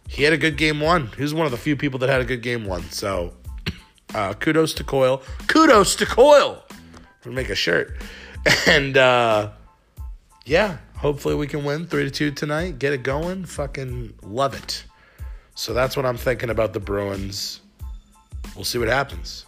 he 0.09 0.23
had 0.23 0.33
a 0.33 0.39
good 0.39 0.57
game 0.57 0.81
one. 0.81 1.09
He 1.17 1.23
was 1.23 1.35
one 1.35 1.47
of 1.47 1.53
the 1.53 1.59
few 1.59 1.77
people 1.77 1.99
that 2.01 2.09
had 2.09 2.21
a 2.21 2.25
good 2.25 2.43
game 2.43 2.65
one. 2.65 2.83
So 2.91 3.35
uh, 4.15 4.35
kudos 4.35 4.75
to 4.75 4.85
Coyle. 4.85 5.23
Kudos 5.49 5.97
to 5.97 6.07
Coyle. 6.07 6.65
we 7.25 7.33
make 7.33 7.51
a 7.51 7.55
shirt. 7.55 7.97
And 8.67 8.97
uh, 8.97 9.51
yeah, 10.47 10.79
Hopefully 10.99 11.37
we 11.37 11.47
can 11.47 11.65
win 11.65 11.87
3 11.87 12.05
to 12.07 12.11
2 12.11 12.33
tonight. 12.33 12.81
Get 12.81 12.93
it 12.93 13.05
going. 13.05 13.45
Fucking 13.45 14.15
love 14.23 14.53
it. 14.53 14.85
So 15.55 15.73
that's 15.73 15.97
what 15.97 16.05
I'm 16.05 16.17
thinking 16.17 16.51
about 16.51 16.73
the 16.73 16.81
Bruins. 16.81 17.61
We'll 18.57 18.65
see 18.65 18.79
what 18.79 18.89
happens. 18.89 19.47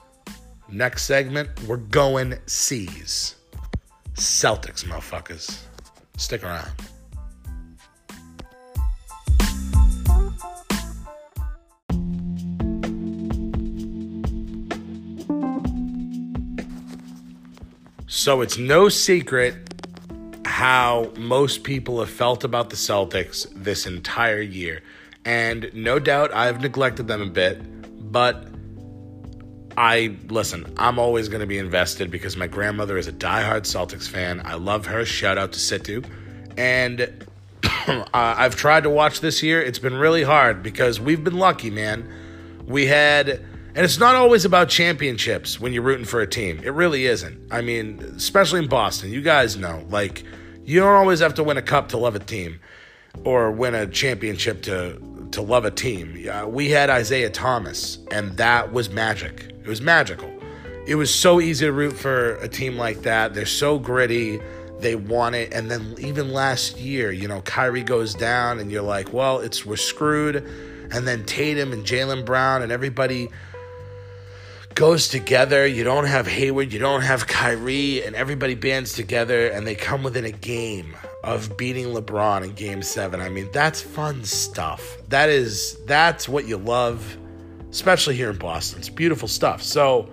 Next 0.68 1.02
segment, 1.06 1.48
we're 1.64 1.78
going 1.78 2.36
C's. 2.46 3.34
Celtics, 4.14 4.84
motherfuckers. 4.84 5.58
Stick 6.20 6.44
around. 6.44 6.70
So 18.06 18.42
it's 18.42 18.58
no 18.58 18.90
secret 18.90 19.54
how 20.44 21.10
most 21.16 21.64
people 21.64 22.00
have 22.00 22.10
felt 22.10 22.44
about 22.44 22.68
the 22.68 22.76
Celtics 22.76 23.46
this 23.54 23.86
entire 23.86 24.42
year. 24.42 24.82
And 25.24 25.70
no 25.72 25.98
doubt 25.98 26.34
I've 26.34 26.60
neglected 26.60 27.08
them 27.08 27.22
a 27.22 27.30
bit, 27.30 28.12
but 28.12 28.46
I 29.80 30.14
listen, 30.28 30.74
I'm 30.76 30.98
always 30.98 31.30
going 31.30 31.40
to 31.40 31.46
be 31.46 31.56
invested 31.56 32.10
because 32.10 32.36
my 32.36 32.46
grandmother 32.46 32.98
is 32.98 33.08
a 33.08 33.12
diehard 33.12 33.62
Celtics 33.62 34.06
fan. 34.06 34.42
I 34.44 34.56
love 34.56 34.84
her. 34.84 35.06
Shout 35.06 35.38
out 35.38 35.52
to 35.52 35.58
Situ. 35.58 36.02
And 36.58 37.26
uh, 37.64 38.04
I've 38.12 38.56
tried 38.56 38.82
to 38.82 38.90
watch 38.90 39.20
this 39.20 39.42
year. 39.42 39.62
It's 39.62 39.78
been 39.78 39.94
really 39.94 40.22
hard 40.22 40.62
because 40.62 41.00
we've 41.00 41.24
been 41.24 41.38
lucky, 41.38 41.70
man. 41.70 42.12
We 42.66 42.88
had, 42.88 43.30
and 43.30 43.78
it's 43.78 43.98
not 43.98 44.16
always 44.16 44.44
about 44.44 44.68
championships 44.68 45.58
when 45.58 45.72
you're 45.72 45.82
rooting 45.82 46.04
for 46.04 46.20
a 46.20 46.26
team. 46.26 46.60
It 46.62 46.74
really 46.74 47.06
isn't. 47.06 47.50
I 47.50 47.62
mean, 47.62 48.00
especially 48.14 48.58
in 48.58 48.68
Boston, 48.68 49.10
you 49.10 49.22
guys 49.22 49.56
know, 49.56 49.86
like, 49.88 50.24
you 50.62 50.80
don't 50.80 50.94
always 50.94 51.20
have 51.20 51.32
to 51.36 51.42
win 51.42 51.56
a 51.56 51.62
cup 51.62 51.88
to 51.88 51.96
love 51.96 52.14
a 52.14 52.18
team 52.18 52.60
or 53.24 53.50
win 53.50 53.74
a 53.74 53.86
championship 53.86 54.60
to 54.64 55.00
to 55.30 55.40
love 55.40 55.64
a 55.64 55.70
team. 55.70 56.28
Uh, 56.28 56.46
we 56.46 56.70
had 56.70 56.90
Isaiah 56.90 57.30
Thomas, 57.30 57.98
and 58.10 58.36
that 58.36 58.72
was 58.72 58.90
magic. 58.90 59.49
It 59.62 59.68
was 59.68 59.80
magical. 59.80 60.32
It 60.86 60.94
was 60.94 61.12
so 61.14 61.40
easy 61.40 61.66
to 61.66 61.72
root 61.72 61.92
for 61.92 62.36
a 62.36 62.48
team 62.48 62.76
like 62.76 63.02
that. 63.02 63.34
They're 63.34 63.46
so 63.46 63.78
gritty. 63.78 64.40
They 64.80 64.96
want 64.96 65.34
it. 65.34 65.52
And 65.52 65.70
then 65.70 65.94
even 65.98 66.32
last 66.32 66.78
year, 66.78 67.12
you 67.12 67.28
know, 67.28 67.42
Kyrie 67.42 67.82
goes 67.82 68.14
down, 68.14 68.58
and 68.58 68.72
you're 68.72 68.82
like, 68.82 69.12
well, 69.12 69.40
it's 69.40 69.66
we're 69.66 69.76
screwed. 69.76 70.36
And 70.92 71.06
then 71.06 71.24
Tatum 71.24 71.72
and 71.72 71.84
Jaylen 71.84 72.24
Brown 72.24 72.62
and 72.62 72.72
everybody 72.72 73.28
goes 74.74 75.08
together. 75.08 75.66
You 75.66 75.84
don't 75.84 76.06
have 76.06 76.26
Hayward, 76.26 76.72
you 76.72 76.78
don't 76.78 77.02
have 77.02 77.26
Kyrie, 77.26 78.02
and 78.02 78.16
everybody 78.16 78.54
bands 78.54 78.94
together 78.94 79.48
and 79.48 79.66
they 79.66 79.74
come 79.74 80.02
within 80.02 80.24
a 80.24 80.32
game 80.32 80.96
of 81.22 81.56
beating 81.56 81.86
LeBron 81.86 82.44
in 82.44 82.52
game 82.54 82.82
seven. 82.82 83.20
I 83.20 83.28
mean, 83.28 83.48
that's 83.52 83.80
fun 83.80 84.24
stuff. 84.24 84.96
That 85.08 85.28
is 85.28 85.76
that's 85.86 86.28
what 86.28 86.46
you 86.48 86.56
love, 86.56 87.16
especially 87.70 88.16
here 88.16 88.30
in 88.30 88.36
Boston. 88.36 88.78
It's 88.78 88.88
beautiful 88.88 89.28
stuff. 89.28 89.62
So 89.62 90.08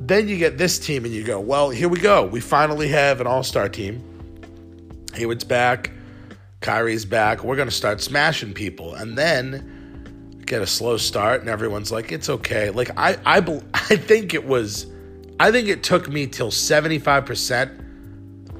then 0.00 0.28
you 0.28 0.38
get 0.38 0.58
this 0.58 0.78
team 0.78 1.04
and 1.04 1.14
you 1.14 1.22
go, 1.22 1.38
well, 1.38 1.70
here 1.70 1.88
we 1.88 2.00
go. 2.00 2.24
We 2.24 2.40
finally 2.40 2.88
have 2.88 3.20
an 3.20 3.26
all-star 3.26 3.68
team. 3.68 4.02
Hayward's 5.14 5.44
back, 5.44 5.90
Kyrie's 6.60 7.04
back. 7.04 7.44
We're 7.44 7.56
gonna 7.56 7.70
start 7.70 8.00
smashing 8.00 8.54
people. 8.54 8.94
And 8.94 9.16
then 9.16 9.80
get 10.50 10.62
a 10.62 10.66
slow 10.66 10.96
start 10.96 11.40
and 11.40 11.48
everyone's 11.48 11.92
like 11.92 12.10
it's 12.10 12.28
okay 12.28 12.70
like 12.70 12.90
i 12.96 13.16
i 13.24 13.38
i 13.74 13.94
think 13.94 14.34
it 14.34 14.44
was 14.44 14.86
i 15.38 15.52
think 15.52 15.68
it 15.68 15.84
took 15.84 16.08
me 16.08 16.26
till 16.26 16.50
75% 16.50 17.84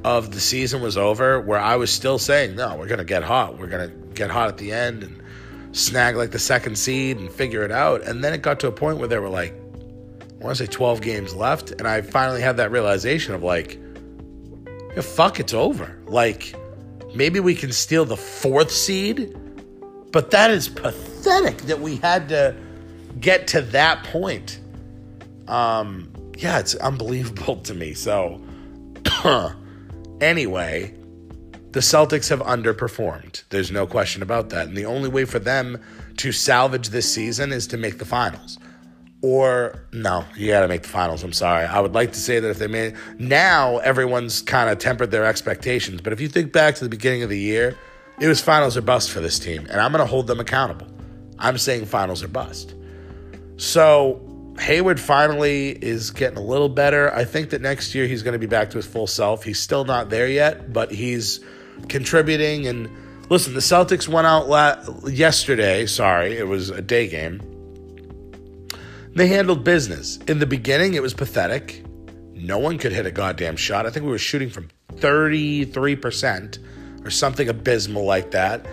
of 0.05 0.31
the 0.31 0.39
season 0.39 0.83
was 0.83 0.97
over 0.97 1.41
where 1.41 1.59
i 1.59 1.75
was 1.75 1.91
still 1.91 2.17
saying 2.17 2.55
no 2.55 2.77
we're 2.77 2.87
gonna 2.87 3.05
get 3.05 3.25
hot 3.25 3.59
we're 3.59 3.67
gonna 3.67 3.89
get 4.15 4.31
hot 4.31 4.47
at 4.47 4.57
the 4.57 4.71
end 4.71 5.03
and 5.03 5.20
snag 5.73 6.17
like 6.17 6.31
the 6.31 6.39
second 6.39 6.77
seed 6.77 7.19
and 7.19 7.31
figure 7.31 7.63
it 7.63 7.71
out 7.71 8.03
and 8.03 8.25
then 8.25 8.33
it 8.33 8.43
got 8.43 8.59
to 8.61 8.67
a 8.67 8.73
point 8.73 8.99
where 8.99 9.09
there 9.09 9.23
were 9.23 9.29
like 9.29 9.53
i 9.53 10.45
want 10.45 10.57
to 10.57 10.67
say 10.67 10.71
12 10.71 11.01
games 11.01 11.35
left 11.35 11.71
and 11.73 11.87
i 11.87 12.01
finally 12.01 12.41
had 12.41 12.57
that 12.57 12.71
realization 12.71 13.35
of 13.35 13.43
like 13.43 13.79
yeah, 14.95 15.03
fuck 15.03 15.39
it's 15.39 15.55
over 15.55 16.01
like 16.07 16.55
maybe 17.15 17.39
we 17.39 17.55
can 17.55 17.73
steal 17.73 18.05
the 18.05 18.17
fourth 18.17 18.71
seed 18.71 19.37
but 20.13 20.33
that 20.33 20.51
is 20.51 20.69
pathetic 20.69 21.59
that 21.63 21.81
we 21.81 21.97
had 21.97 22.29
to 22.31 22.57
get 23.19 23.49
to 23.49 23.63
that 23.63 24.05
point. 24.05 24.61
Um, 25.49 26.11
yeah, 26.37 26.59
it's 26.59 26.75
unbelievable 26.77 27.57
to 27.65 27.75
me. 27.75 27.95
So, 27.95 28.41
anyway, 30.21 30.95
the 31.73 31.81
Celtics 31.81 32.29
have 32.31 32.41
underperformed. 32.41 33.45
There's 33.51 33.71
no 33.71 33.87
question 33.87 34.23
about 34.23 34.51
that. 34.51 34.67
And 34.67 34.77
the 34.77 34.87
only 34.87 35.09
way 35.09 35.25
for 35.25 35.39
them 35.39 35.81
to 36.17 36.33
salvage 36.33 36.89
this 36.89 37.13
season 37.13 37.53
is 37.53 37.67
to 37.69 37.77
make 37.77 37.99
the 37.99 38.05
finals. 38.05 38.59
Or, 39.23 39.87
no, 39.93 40.25
you 40.35 40.49
got 40.49 40.61
to 40.61 40.69
make 40.69 40.83
the 40.83 40.89
finals. 40.89 41.23
I'm 41.23 41.33
sorry. 41.33 41.67
I 41.67 41.81
would 41.81 41.95
like 41.95 42.13
to 42.13 42.19
say 42.19 42.41
that 42.41 42.49
if 42.49 42.59
they 42.59 42.67
made 42.67 42.97
now, 43.19 43.79
everyone's 43.79 44.41
kind 44.43 44.71
of 44.71 44.79
tempered 44.79 45.11
their 45.11 45.27
expectations. 45.27 46.01
But 46.01 46.13
if 46.13 46.21
you 46.21 46.29
think 46.29 46.53
back 46.53 46.75
to 46.77 46.85
the 46.85 46.91
beginning 46.91 47.23
of 47.23 47.29
the 47.29 47.39
year, 47.39 47.77
it 48.19 48.29
was 48.29 48.41
finals 48.41 48.77
or 48.77 48.83
bust 48.83 49.11
for 49.11 49.21
this 49.21 49.39
team, 49.39 49.67
and 49.71 49.81
I'm 49.81 49.93
going 49.93 50.05
to 50.05 50.11
hold 50.11 50.27
them 50.27 50.41
accountable. 50.41 50.87
I'm 51.39 51.57
saying 51.59 51.87
finals 51.87 52.23
or 52.23 52.29
bust. 52.29 52.75
So 53.57 54.55
Hayward 54.59 55.01
finally 55.01 55.71
is 55.71 56.11
getting 56.11 56.37
a 56.37 56.43
little 56.43 56.69
better. 56.69 57.15
I 57.15 57.25
think 57.25 57.51
that 57.51 57.63
next 57.63 57.95
year 57.95 58.07
he's 58.07 58.23
going 58.23 58.33
to 58.33 58.39
be 58.39 58.47
back 58.47 58.71
to 58.71 58.77
his 58.77 58.87
full 58.87 59.07
self. 59.07 59.45
He's 59.45 59.59
still 59.59 59.85
not 59.85 60.11
there 60.11 60.29
yet, 60.29 60.73
but 60.73 60.91
he's 60.91 61.41
contributing. 61.89 62.67
And 62.67 62.91
listen, 63.29 63.55
the 63.55 63.61
Celtics 63.61 64.09
went 64.09 64.27
out 64.27 64.49
la- 64.49 64.79
yesterday. 65.07 65.87
Sorry, 65.87 66.37
it 66.37 66.47
was 66.47 66.71
a 66.71 66.83
day 66.83 67.09
game. 67.09 67.41
They 69.15 69.27
handled 69.27 69.65
business. 69.65 70.19
In 70.29 70.39
the 70.39 70.47
beginning, 70.47 70.95
it 70.95 71.03
was 71.03 71.15
pathetic. 71.15 71.85
No 72.35 72.59
one 72.59 72.79
could 72.79 72.93
hit 72.93 73.07
a 73.07 73.11
goddamn 73.11 73.57
shot. 73.57 73.87
I 73.87 73.91
think 73.91 74.05
we 74.05 74.11
were 74.11 74.19
shooting 74.19 74.51
from 74.51 74.69
33% 74.95 76.59
or 77.05 77.11
something 77.11 77.49
abysmal 77.49 78.05
like 78.05 78.31
that. 78.31 78.67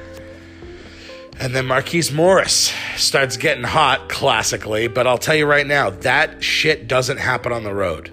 And 1.40 1.56
then 1.56 1.68
Marcus 1.68 2.12
Morris 2.12 2.74
starts 2.96 3.38
getting 3.38 3.64
hot 3.64 4.10
classically, 4.10 4.88
but 4.88 5.06
I'll 5.06 5.20
tell 5.20 5.36
you 5.36 5.46
right 5.46 5.68
now, 5.68 5.92
that 5.92 6.44
shit 6.44 6.88
doesn't 6.88 7.18
happen 7.18 7.52
on 7.52 7.64
the 7.64 7.74
road. 7.74 8.12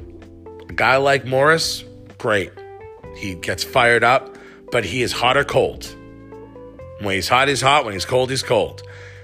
A 0.68 0.72
guy 0.72 0.96
like 0.98 1.24
Morris, 1.24 1.84
great. 2.18 2.52
He 3.16 3.34
gets 3.34 3.64
fired 3.64 4.04
up, 4.04 4.33
but 4.72 4.84
he 4.84 5.02
is 5.02 5.12
hot 5.12 5.36
or 5.36 5.44
cold. 5.44 5.94
When 7.00 7.14
he's 7.14 7.28
hot, 7.28 7.48
he's 7.48 7.60
hot. 7.60 7.84
When 7.84 7.94
he's 7.94 8.04
cold, 8.04 8.30
he's 8.30 8.42
cold. 8.42 8.82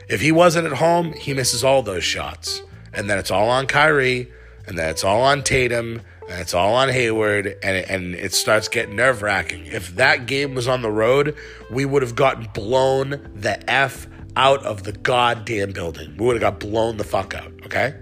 If 0.08 0.20
he 0.20 0.32
wasn't 0.32 0.66
at 0.66 0.74
home, 0.74 1.12
he 1.12 1.34
misses 1.34 1.62
all 1.62 1.82
those 1.82 2.04
shots. 2.04 2.62
And 2.92 3.08
then 3.08 3.18
it's 3.18 3.30
all 3.30 3.48
on 3.48 3.66
Kyrie, 3.66 4.30
and 4.66 4.76
then 4.76 4.90
it's 4.90 5.04
all 5.04 5.22
on 5.22 5.42
Tatum, 5.42 6.02
and 6.28 6.40
it's 6.40 6.54
all 6.54 6.74
on 6.74 6.88
Hayward, 6.88 7.46
and 7.62 7.76
it, 7.76 7.88
and 7.88 8.14
it 8.14 8.32
starts 8.32 8.68
getting 8.68 8.96
nerve 8.96 9.22
wracking. 9.22 9.66
If 9.66 9.94
that 9.96 10.26
game 10.26 10.54
was 10.54 10.68
on 10.68 10.82
the 10.82 10.90
road, 10.90 11.36
we 11.70 11.84
would 11.84 12.02
have 12.02 12.16
gotten 12.16 12.48
blown 12.52 13.30
the 13.34 13.70
f 13.70 14.08
out 14.36 14.64
of 14.64 14.84
the 14.84 14.92
goddamn 14.92 15.72
building. 15.72 16.16
We 16.16 16.26
would 16.26 16.40
have 16.40 16.40
got 16.40 16.60
blown 16.60 16.96
the 16.96 17.04
fuck 17.04 17.34
out. 17.34 17.52
Okay. 17.64 17.94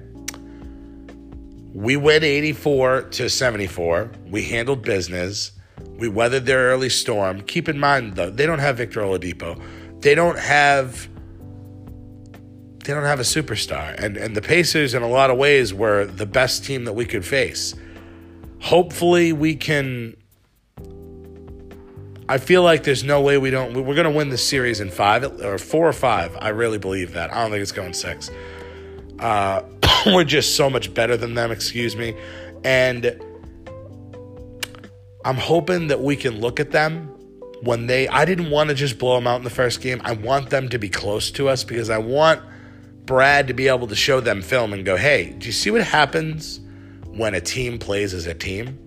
We 1.75 1.97
went 1.97 2.25
84 2.25 3.03
to 3.03 3.29
74. 3.29 4.11
We 4.31 4.43
handled 4.45 4.83
business. 4.83 5.53
We 5.99 6.09
weathered 6.09 6.47
their 6.47 6.71
early 6.71 6.89
storm. 6.89 7.43
Keep 7.43 7.69
in 7.69 7.79
mind 7.79 8.15
though, 8.15 8.31
they 8.31 8.47
don't 8.47 8.61
have 8.61 8.79
Victor 8.79 9.01
Oladipo. 9.01 9.61
They 10.01 10.15
don't 10.15 10.39
have 10.39 11.09
they 12.85 12.95
don't 12.95 13.05
have 13.05 13.21
a 13.21 13.25
superstar. 13.25 13.95
And 13.99 14.17
and 14.17 14.35
the 14.35 14.43
Pacers 14.43 14.95
in 14.95 15.03
a 15.03 15.09
lot 15.09 15.31
of 15.31 15.37
ways 15.37 15.75
were 15.75 16.07
the 16.07 16.27
best 16.27 16.65
team 16.65 16.85
that 16.85 16.95
we 16.95 17.05
could 17.05 17.25
face 17.25 17.75
hopefully 18.61 19.33
we 19.33 19.55
can 19.55 20.17
I 22.31 22.37
feel 22.37 22.63
like 22.63 22.83
there's 22.83 23.05
no 23.05 23.23
way 23.23 23.39
we 23.39 23.49
don't. 23.49 23.73
We're 23.73 23.95
going 23.95 24.05
to 24.05 24.11
win 24.11 24.29
the 24.29 24.37
series 24.37 24.81
in 24.81 24.91
five 24.91 25.25
or 25.41 25.57
four 25.57 25.89
or 25.89 25.95
five. 25.95 26.37
I 26.39 26.51
really 26.51 26.77
believe 26.77 27.15
that. 27.15 27.33
I 27.33 27.41
don't 27.41 27.51
think 27.51 27.63
it's 27.63 27.73
going 27.73 27.95
six. 27.95 28.31
Uh, 29.19 29.63
we're 30.07 30.25
just 30.25 30.55
so 30.55 30.69
much 30.69 30.93
better 30.93 31.17
than 31.17 31.33
them. 31.33 31.51
Excuse 31.51 31.97
me, 31.97 32.15
and 32.65 33.19
I'm 35.25 35.37
hoping 35.37 35.89
that 35.89 36.01
we 36.01 36.17
can 36.17 36.41
look 36.41 36.61
at 36.61 36.71
them 36.71 37.09
when 37.63 37.87
they. 37.87 38.09
I 38.09 38.25
didn't 38.25 38.51
want 38.51 38.71
to 38.71 38.75
just 38.75 38.99
blow 38.99 39.17
them 39.17 39.27
out 39.27 39.37
in 39.37 39.45
the 39.45 39.51
first 39.51 39.81
game. 39.81 40.01
I 40.05 40.13
want 40.13 40.51
them 40.51 40.69
to 40.71 40.79
be 40.79 40.89
close 40.89 41.31
to 41.33 41.49
us 41.49 41.65
because 41.65 41.91
I 41.91 41.99
want 41.99 42.41
Brad 43.05 43.49
to 43.49 43.55
be 43.55 43.69
able 43.69 43.87
to 43.89 43.97
show 43.97 44.21
them 44.21 44.43
film 44.43 44.73
and 44.73 44.85
go, 44.85 44.97
"Hey, 44.97 45.35
do 45.39 45.47
you 45.47 45.53
see 45.53 45.71
what 45.71 45.83
happens?" 45.83 46.61
when 47.19 47.35
a 47.35 47.41
team 47.41 47.79
plays 47.79 48.15
as 48.15 48.27
a 48.27 48.35
team. 48.35 48.79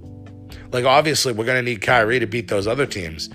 Like, 0.72 0.86
obviously, 0.86 1.34
we're 1.34 1.46
going 1.46 1.64
to 1.64 1.70
need 1.70 1.82
Kyrie 1.82 2.20
to 2.20 2.26
beat 2.26 2.48
those 2.48 2.66
other 2.66 2.86
teams. 2.86 3.30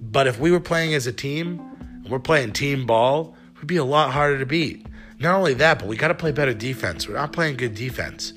But 0.00 0.28
if 0.28 0.38
we 0.38 0.52
were 0.52 0.60
playing 0.60 0.94
as 0.94 1.06
a 1.06 1.12
team 1.12 1.60
and 1.80 2.08
we're 2.08 2.20
playing 2.20 2.52
team 2.52 2.86
ball, 2.86 3.36
it 3.54 3.58
would 3.58 3.66
be 3.66 3.76
a 3.76 3.84
lot 3.84 4.12
harder 4.12 4.38
to 4.38 4.46
beat. 4.46 4.86
Not 5.18 5.34
only 5.34 5.54
that, 5.54 5.80
but 5.80 5.88
we 5.88 5.96
got 5.96 6.08
to 6.08 6.14
play 6.14 6.30
better 6.30 6.54
defense. 6.54 7.08
We're 7.08 7.14
not 7.14 7.32
playing 7.32 7.56
good 7.56 7.74
defense. 7.74 8.32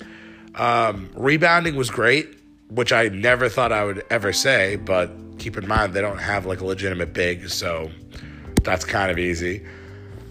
Um, 0.56 1.10
rebounding 1.14 1.76
was 1.76 1.90
great. 1.90 2.39
Which 2.70 2.92
I 2.92 3.08
never 3.08 3.48
thought 3.48 3.72
I 3.72 3.84
would 3.84 4.04
ever 4.10 4.32
say, 4.32 4.76
but 4.76 5.10
keep 5.38 5.56
in 5.56 5.66
mind 5.66 5.94
they 5.94 6.00
don't 6.00 6.18
have 6.18 6.46
like 6.46 6.60
a 6.60 6.64
legitimate 6.64 7.12
big, 7.12 7.48
so 7.48 7.90
that's 8.62 8.84
kind 8.84 9.10
of 9.10 9.18
easy. 9.18 9.64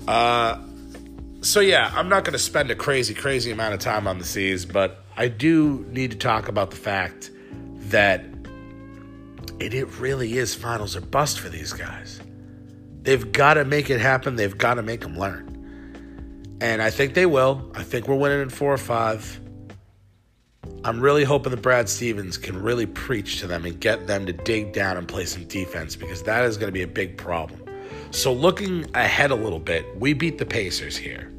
Uh, 0.08 0.60
so 1.42 1.60
yeah, 1.60 1.92
I'm 1.96 2.10
not 2.10 2.24
going 2.24 2.34
to 2.34 2.40
spend 2.40 2.72
a 2.72 2.76
crazy, 2.76 3.14
crazy 3.14 3.52
amount 3.52 3.74
of 3.74 3.80
time 3.80 4.08
on 4.08 4.18
the 4.18 4.26
C's, 4.26 4.66
but 4.66 5.04
I 5.16 5.28
do 5.28 5.86
need 5.92 6.12
to 6.12 6.18
talk 6.18 6.48
about 6.48 6.72
the 6.72 6.78
fact 6.78 7.32
that 7.90 8.24
it, 9.60 9.74
it 9.74 10.00
really 10.00 10.38
is 10.38 10.56
finals 10.56 10.96
or 10.96 11.02
bust 11.02 11.40
for 11.40 11.50
these 11.50 11.74
guys. 11.74 12.22
They've 13.02 13.32
got 13.32 13.56
to 13.56 13.66
make 13.66 13.90
it 13.90 14.00
happen. 14.00 14.36
They've 14.36 14.58
got 14.58 14.76
to 14.76 14.82
make 14.82 15.02
them 15.02 15.18
learn. 15.18 16.58
And 16.62 16.82
I 16.82 16.90
think 16.90 17.14
they 17.14 17.26
will. 17.26 17.72
I 17.76 17.84
think 17.84 18.08
we're 18.08 18.16
winning 18.16 18.42
in 18.42 18.50
four 18.50 18.74
or 18.74 18.78
five. 18.78 19.40
I'm 20.86 21.02
really 21.02 21.26
hoping 21.26 21.52
that 21.52 21.62
Brad 21.62 21.90
Stevens 21.90 22.38
can 22.38 22.62
really 22.62 22.86
preach 22.86 23.40
to 23.42 23.48
them 23.48 23.66
and 23.66 23.78
get 23.80 24.08
them 24.08 24.26
to 24.26 24.34
dig 24.34 24.72
down 24.72 24.96
and 24.96 25.08
play 25.08 25.26
some 25.26 25.44
defense 25.46 25.96
because 25.96 26.24
that 26.24 26.46
is 26.46 26.56
going 26.58 26.70
to 26.70 26.74
be 26.74 26.84
a 26.84 26.88
big 26.88 27.18
problem. 27.18 27.62
So, 28.12 28.32
looking 28.32 28.86
ahead 28.96 29.32
a 29.32 29.36
little 29.36 29.60
bit, 29.60 29.86
we 29.98 30.14
beat 30.14 30.38
the 30.38 30.46
Pacers 30.46 30.96
here. 30.96 31.32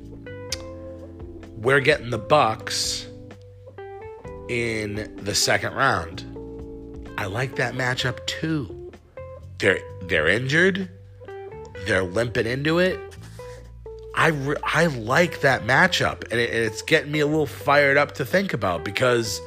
We're 1.57 1.81
getting 1.81 2.11
the 2.11 2.19
Bucks 2.19 3.07
in 4.49 5.15
the 5.23 5.35
second 5.35 5.75
round. 5.75 6.25
I 7.17 7.27
like 7.27 7.57
that 7.57 7.75
matchup 7.75 8.25
too. 8.27 8.93
They're 9.59 9.81
they're 10.03 10.29
injured. 10.29 10.89
They're 11.87 12.03
limping 12.03 12.47
into 12.47 12.79
it. 12.79 12.99
I, 14.15 14.29
re- 14.29 14.57
I 14.65 14.87
like 14.87 15.41
that 15.41 15.63
matchup, 15.63 16.25
and, 16.31 16.41
it, 16.41 16.51
it's 16.51 16.83
getting 16.83 17.13
me 17.13 17.21
a 17.21 17.27
little 17.27 17.47
fired 17.47 17.97
up 17.97 18.13
to 18.13 18.25
think 18.25 18.53
about 18.53 18.85
because 18.85 19.41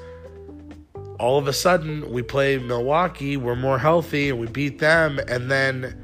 all 1.20 1.38
of 1.38 1.48
a 1.48 1.54
sudden 1.54 2.10
we 2.12 2.22
play 2.22 2.58
Milwaukee, 2.58 3.38
we're 3.38 3.56
more 3.56 3.78
healthy, 3.78 4.30
and 4.30 4.40
we 4.40 4.48
beat 4.48 4.80
them, 4.80 5.20
and 5.28 5.52
then 5.52 6.00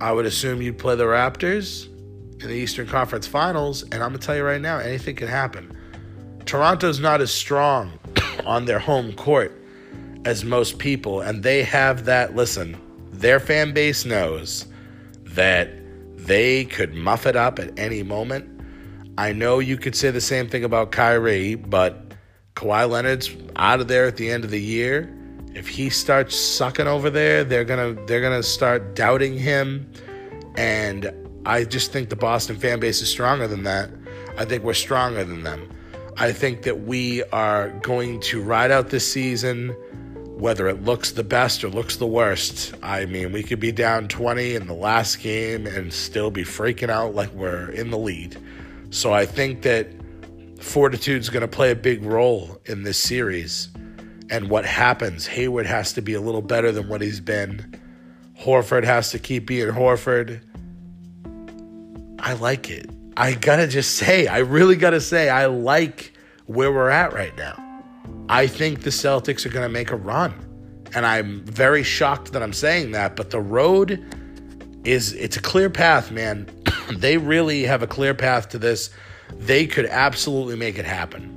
I 0.00 0.12
would 0.12 0.26
assume 0.26 0.62
you'd 0.62 0.78
play 0.78 0.96
the 0.96 1.04
Raptors 1.04 1.86
in 2.42 2.48
the 2.48 2.54
Eastern 2.54 2.86
Conference 2.86 3.26
Finals, 3.26 3.82
and 3.82 3.94
I'm 3.94 4.10
gonna 4.10 4.18
tell 4.18 4.36
you 4.36 4.44
right 4.44 4.60
now, 4.60 4.78
anything 4.78 5.16
can 5.16 5.28
happen. 5.28 5.76
Toronto's 6.46 7.00
not 7.00 7.20
as 7.20 7.30
strong 7.30 7.92
on 8.46 8.64
their 8.64 8.78
home 8.78 9.12
court 9.12 9.52
as 10.24 10.44
most 10.44 10.78
people, 10.78 11.20
and 11.20 11.42
they 11.42 11.62
have 11.62 12.06
that. 12.06 12.34
Listen, 12.34 12.76
their 13.12 13.40
fan 13.40 13.72
base 13.72 14.04
knows 14.04 14.66
that 15.24 15.70
they 16.30 16.64
could 16.64 16.94
muff 16.94 17.26
it 17.26 17.34
up 17.34 17.58
at 17.58 17.76
any 17.76 18.04
moment. 18.04 18.48
I 19.18 19.32
know 19.32 19.58
you 19.58 19.76
could 19.76 19.96
say 19.96 20.12
the 20.12 20.20
same 20.20 20.48
thing 20.48 20.62
about 20.62 20.92
Kyrie, 20.92 21.56
but 21.56 22.14
Kawhi 22.54 22.88
Leonard's 22.88 23.34
out 23.56 23.80
of 23.80 23.88
there 23.88 24.06
at 24.06 24.16
the 24.16 24.30
end 24.30 24.44
of 24.44 24.52
the 24.52 24.60
year. 24.60 25.12
If 25.56 25.66
he 25.66 25.90
starts 25.90 26.36
sucking 26.36 26.86
over 26.86 27.10
there, 27.10 27.42
they're 27.42 27.64
gonna 27.64 27.94
they're 28.06 28.20
gonna 28.20 28.44
start 28.44 28.94
doubting 28.94 29.36
him. 29.36 29.90
And 30.56 31.12
I 31.46 31.64
just 31.64 31.90
think 31.90 32.10
the 32.10 32.16
Boston 32.16 32.56
fan 32.56 32.78
base 32.78 33.02
is 33.02 33.10
stronger 33.10 33.48
than 33.48 33.64
that. 33.64 33.90
I 34.38 34.44
think 34.44 34.62
we're 34.62 34.74
stronger 34.74 35.24
than 35.24 35.42
them. 35.42 35.68
I 36.16 36.30
think 36.30 36.62
that 36.62 36.82
we 36.82 37.24
are 37.32 37.70
going 37.82 38.20
to 38.20 38.40
ride 38.40 38.70
out 38.70 38.90
this 38.90 39.12
season 39.12 39.74
whether 40.40 40.68
it 40.68 40.84
looks 40.84 41.12
the 41.12 41.24
best 41.24 41.62
or 41.62 41.68
looks 41.68 41.96
the 41.96 42.06
worst. 42.06 42.74
I 42.82 43.04
mean, 43.04 43.32
we 43.32 43.42
could 43.42 43.60
be 43.60 43.72
down 43.72 44.08
20 44.08 44.54
in 44.54 44.66
the 44.66 44.74
last 44.74 45.20
game 45.20 45.66
and 45.66 45.92
still 45.92 46.30
be 46.30 46.44
freaking 46.44 46.88
out 46.88 47.14
like 47.14 47.32
we're 47.32 47.70
in 47.70 47.90
the 47.90 47.98
lead. 47.98 48.36
So 48.90 49.12
I 49.12 49.26
think 49.26 49.62
that 49.62 49.88
fortitude's 50.60 51.28
going 51.28 51.42
to 51.42 51.48
play 51.48 51.70
a 51.70 51.76
big 51.76 52.02
role 52.02 52.60
in 52.64 52.82
this 52.82 52.98
series. 52.98 53.68
And 54.30 54.48
what 54.48 54.64
happens, 54.64 55.26
Hayward 55.26 55.66
has 55.66 55.92
to 55.94 56.02
be 56.02 56.14
a 56.14 56.20
little 56.20 56.42
better 56.42 56.72
than 56.72 56.88
what 56.88 57.00
he's 57.00 57.20
been. 57.20 57.78
Horford 58.38 58.84
has 58.84 59.10
to 59.10 59.18
keep 59.18 59.46
being 59.46 59.68
Horford. 59.68 60.40
I 62.18 62.34
like 62.34 62.70
it. 62.70 62.88
I 63.16 63.34
gotta 63.34 63.66
just 63.66 63.96
say, 63.96 64.26
I 64.26 64.38
really 64.38 64.76
gotta 64.76 65.00
say, 65.00 65.28
I 65.28 65.46
like 65.46 66.14
where 66.46 66.72
we're 66.72 66.90
at 66.90 67.12
right 67.12 67.36
now. 67.36 67.69
I 68.28 68.46
think 68.46 68.82
the 68.82 68.90
Celtics 68.90 69.44
are 69.44 69.50
going 69.50 69.64
to 69.64 69.72
make 69.72 69.90
a 69.90 69.96
run. 69.96 70.34
And 70.94 71.06
I'm 71.06 71.44
very 71.44 71.82
shocked 71.82 72.32
that 72.32 72.42
I'm 72.42 72.52
saying 72.52 72.92
that, 72.92 73.16
but 73.16 73.30
the 73.30 73.40
road 73.40 74.04
is 74.84 75.12
it's 75.12 75.36
a 75.36 75.42
clear 75.42 75.70
path, 75.70 76.10
man. 76.10 76.48
they 76.90 77.16
really 77.16 77.64
have 77.64 77.82
a 77.82 77.86
clear 77.86 78.14
path 78.14 78.48
to 78.50 78.58
this. 78.58 78.90
They 79.34 79.66
could 79.66 79.86
absolutely 79.86 80.56
make 80.56 80.78
it 80.78 80.84
happen. 80.84 81.36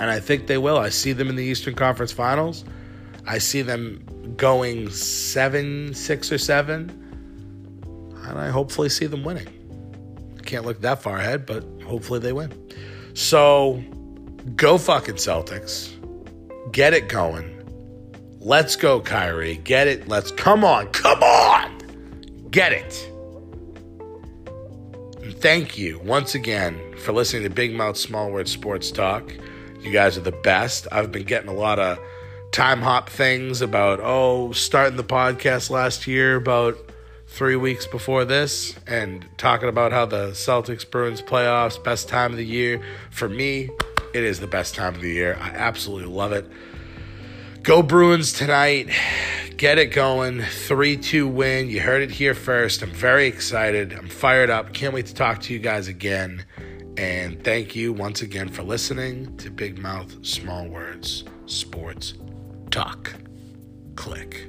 And 0.00 0.10
I 0.10 0.20
think 0.20 0.46
they 0.46 0.58
will. 0.58 0.78
I 0.78 0.90
see 0.90 1.12
them 1.12 1.28
in 1.28 1.36
the 1.36 1.44
Eastern 1.44 1.74
Conference 1.74 2.12
Finals. 2.12 2.64
I 3.26 3.38
see 3.38 3.62
them 3.62 4.04
going 4.36 4.90
7, 4.90 5.92
6 5.94 6.32
or 6.32 6.38
7. 6.38 6.90
And 8.24 8.38
I 8.38 8.48
hopefully 8.48 8.88
see 8.88 9.06
them 9.06 9.24
winning. 9.24 9.48
Can't 10.44 10.64
look 10.64 10.80
that 10.80 11.02
far 11.02 11.18
ahead, 11.18 11.46
but 11.46 11.64
hopefully 11.84 12.20
they 12.20 12.32
win. 12.32 12.52
So, 13.14 13.82
Go 14.56 14.78
fucking 14.78 15.16
Celtics. 15.16 15.92
Get 16.72 16.94
it 16.94 17.08
going. 17.08 17.54
Let's 18.40 18.76
go, 18.76 19.00
Kyrie. 19.00 19.56
Get 19.56 19.88
it. 19.88 20.08
Let's 20.08 20.30
come 20.30 20.64
on. 20.64 20.86
Come 20.88 21.22
on. 21.22 21.78
Get 22.50 22.72
it. 22.72 23.10
And 25.22 25.36
thank 25.36 25.76
you 25.76 25.98
once 25.98 26.34
again 26.34 26.80
for 26.98 27.12
listening 27.12 27.42
to 27.42 27.50
Big 27.50 27.74
Mouth 27.74 27.96
Small 27.96 28.30
Word 28.30 28.48
Sports 28.48 28.90
Talk. 28.90 29.32
You 29.80 29.90
guys 29.92 30.16
are 30.16 30.22
the 30.22 30.32
best. 30.32 30.86
I've 30.92 31.12
been 31.12 31.24
getting 31.24 31.48
a 31.48 31.54
lot 31.54 31.78
of 31.78 31.98
time 32.52 32.80
hop 32.80 33.10
things 33.10 33.60
about, 33.60 34.00
oh, 34.02 34.52
starting 34.52 34.96
the 34.96 35.04
podcast 35.04 35.68
last 35.68 36.06
year 36.06 36.36
about 36.36 36.76
three 37.26 37.56
weeks 37.56 37.86
before 37.86 38.24
this 38.24 38.74
and 38.86 39.26
talking 39.36 39.68
about 39.68 39.92
how 39.92 40.06
the 40.06 40.28
Celtics 40.28 40.88
Bruins 40.88 41.20
playoffs, 41.20 41.82
best 41.82 42.08
time 42.08 42.30
of 42.30 42.38
the 42.38 42.46
year. 42.46 42.80
For 43.10 43.28
me, 43.28 43.68
it 44.18 44.24
is 44.24 44.40
the 44.40 44.46
best 44.46 44.74
time 44.74 44.94
of 44.94 45.00
the 45.00 45.10
year. 45.10 45.38
I 45.40 45.50
absolutely 45.50 46.12
love 46.12 46.32
it. 46.32 46.50
Go 47.62 47.82
Bruins 47.82 48.32
tonight. 48.32 48.90
Get 49.56 49.78
it 49.78 49.86
going. 49.86 50.42
3 50.42 50.96
2 50.96 51.26
win. 51.26 51.68
You 51.68 51.80
heard 51.80 52.02
it 52.02 52.10
here 52.10 52.34
first. 52.34 52.82
I'm 52.82 52.90
very 52.90 53.26
excited. 53.26 53.92
I'm 53.92 54.08
fired 54.08 54.50
up. 54.50 54.72
Can't 54.72 54.94
wait 54.94 55.06
to 55.06 55.14
talk 55.14 55.40
to 55.42 55.52
you 55.52 55.58
guys 55.58 55.88
again. 55.88 56.44
And 56.96 57.42
thank 57.44 57.76
you 57.76 57.92
once 57.92 58.22
again 58.22 58.48
for 58.48 58.62
listening 58.62 59.36
to 59.38 59.50
Big 59.50 59.78
Mouth 59.78 60.24
Small 60.26 60.66
Words 60.66 61.24
Sports 61.46 62.14
Talk. 62.70 63.14
Click. 63.94 64.48